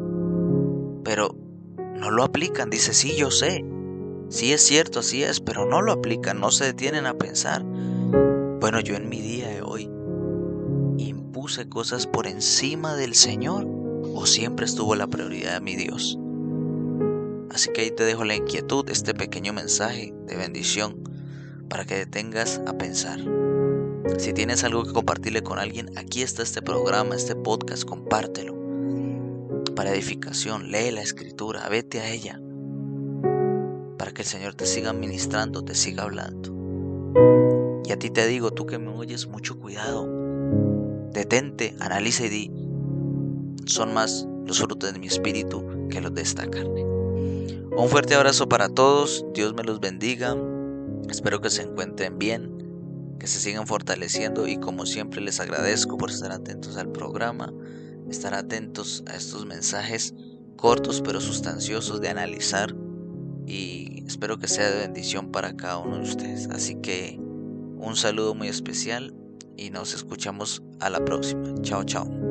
Pero 1.05 1.35
no 1.97 2.11
lo 2.11 2.25
aplican. 2.25 2.71
Dice, 2.71 2.93
sí, 2.93 3.15
yo 3.17 3.31
sé. 3.31 3.65
Sí 4.29 4.53
es 4.53 4.63
cierto, 4.63 5.01
así 5.01 5.23
es, 5.23 5.41
pero 5.41 5.67
no 5.67 5.83
lo 5.83 5.93
aplican, 5.93 6.41
no 6.41 6.51
se 6.51 6.65
detienen 6.65 7.07
a 7.07 7.15
pensar. 7.15 7.63
Bueno, 7.63 8.81
yo 8.81 8.97
en 8.97 9.09
mi 9.09 9.21
día 9.21 9.49
de 9.49 9.63
hoy 9.63 9.91
impuse 10.97 11.69
cosas 11.69 12.07
por 12.07 12.27
encima 12.27 12.95
del 12.97 13.15
Señor 13.15 13.67
o 14.15 14.27
siempre 14.27 14.67
estuvo 14.67 14.95
la 14.95 15.07
prioridad 15.07 15.55
de 15.55 15.61
mi 15.61 15.77
Dios. 15.77 16.19
Así 17.51 17.71
que 17.73 17.83
ahí 17.83 17.91
te 17.91 18.05
dejo 18.05 18.25
la 18.25 18.35
inquietud, 18.35 18.89
este 18.91 19.15
pequeño 19.15 19.53
mensaje 19.53 20.13
de 20.27 20.37
bendición 20.37 20.99
para 21.69 21.85
que 21.85 21.97
detengas 21.97 22.61
a 22.67 22.77
pensar. 22.77 23.21
Si 24.19 24.33
tienes 24.33 24.65
algo 24.65 24.85
que 24.85 24.93
compartirle 24.93 25.43
con 25.43 25.59
alguien, 25.59 25.97
aquí 25.99 26.23
está 26.23 26.43
este 26.43 26.61
programa, 26.61 27.17
este 27.17 27.35
podcast, 27.35 27.85
compártelo. 27.85 28.55
Para 29.75 29.93
edificación, 29.93 30.71
lee 30.71 30.91
la 30.91 31.03
escritura, 31.03 31.69
vete 31.69 32.01
a 32.01 32.11
ella. 32.11 32.41
Para 33.99 34.13
que 34.13 34.23
el 34.23 34.29
Señor 34.29 34.55
te 34.55 34.67
siga 34.67 34.93
ministrando, 34.93 35.65
te 35.65 35.75
siga 35.75 36.03
hablando. 36.03 36.55
Y 37.85 37.93
a 37.93 37.99
ti 37.99 38.11
te 38.11 38.27
digo, 38.27 38.53
tú 38.53 38.67
que 38.67 38.79
me 38.79 38.91
oyes, 38.91 39.27
mucho 39.27 39.59
cuidado. 39.59 40.07
Detente, 41.13 41.75
analiza 41.81 42.27
y 42.27 42.29
di, 42.29 42.51
son 43.67 43.95
más 43.95 44.27
los 44.47 44.59
frutos 44.59 44.93
de 44.93 44.99
mi 44.99 45.07
espíritu 45.07 45.65
que 45.89 46.01
los 46.01 46.13
de 46.15 46.23
esta 46.23 46.47
carne. 46.49 46.85
Un 46.85 47.89
fuerte 47.89 48.15
abrazo 48.15 48.49
para 48.49 48.69
todos, 48.69 49.25
Dios 49.33 49.55
me 49.55 49.65
los 49.65 49.81
bendiga, 49.81 50.37
espero 51.09 51.41
que 51.41 51.51
se 51.51 51.63
encuentren 51.63 52.19
bien, 52.19 52.54
que 53.25 53.29
se 53.29 53.41
sigan 53.41 53.67
fortaleciendo 53.67 54.47
y 54.47 54.59
como 54.59 54.85
siempre 54.85 55.23
les 55.23 55.41
agradezco 55.41 55.97
por 55.97 56.11
estar 56.11 56.31
atentos 56.31 56.77
al 56.77 56.93
programa, 56.93 57.51
estar 58.11 58.35
atentos 58.35 59.03
a 59.07 59.17
estos 59.17 59.47
mensajes 59.47 60.13
cortos 60.57 61.01
pero 61.01 61.23
sustanciosos 61.23 62.03
de 62.03 62.11
analizar 62.11 62.77
y 63.47 64.05
espero 64.07 64.39
que 64.39 64.47
sea 64.47 64.71
de 64.71 64.81
bendición 64.81 65.33
para 65.33 65.57
cada 65.57 65.79
uno 65.79 65.97
de 65.97 66.03
ustedes. 66.03 66.49
Así 66.51 66.75
que 66.83 67.19
un 67.19 67.97
saludo 67.97 68.35
muy 68.35 68.49
especial 68.49 69.15
y 69.57 69.71
nos 69.71 69.95
escuchamos 69.95 70.63
a 70.81 70.91
la 70.91 71.03
próxima. 71.03 71.55
Chao, 71.63 71.83
chao. 71.83 72.24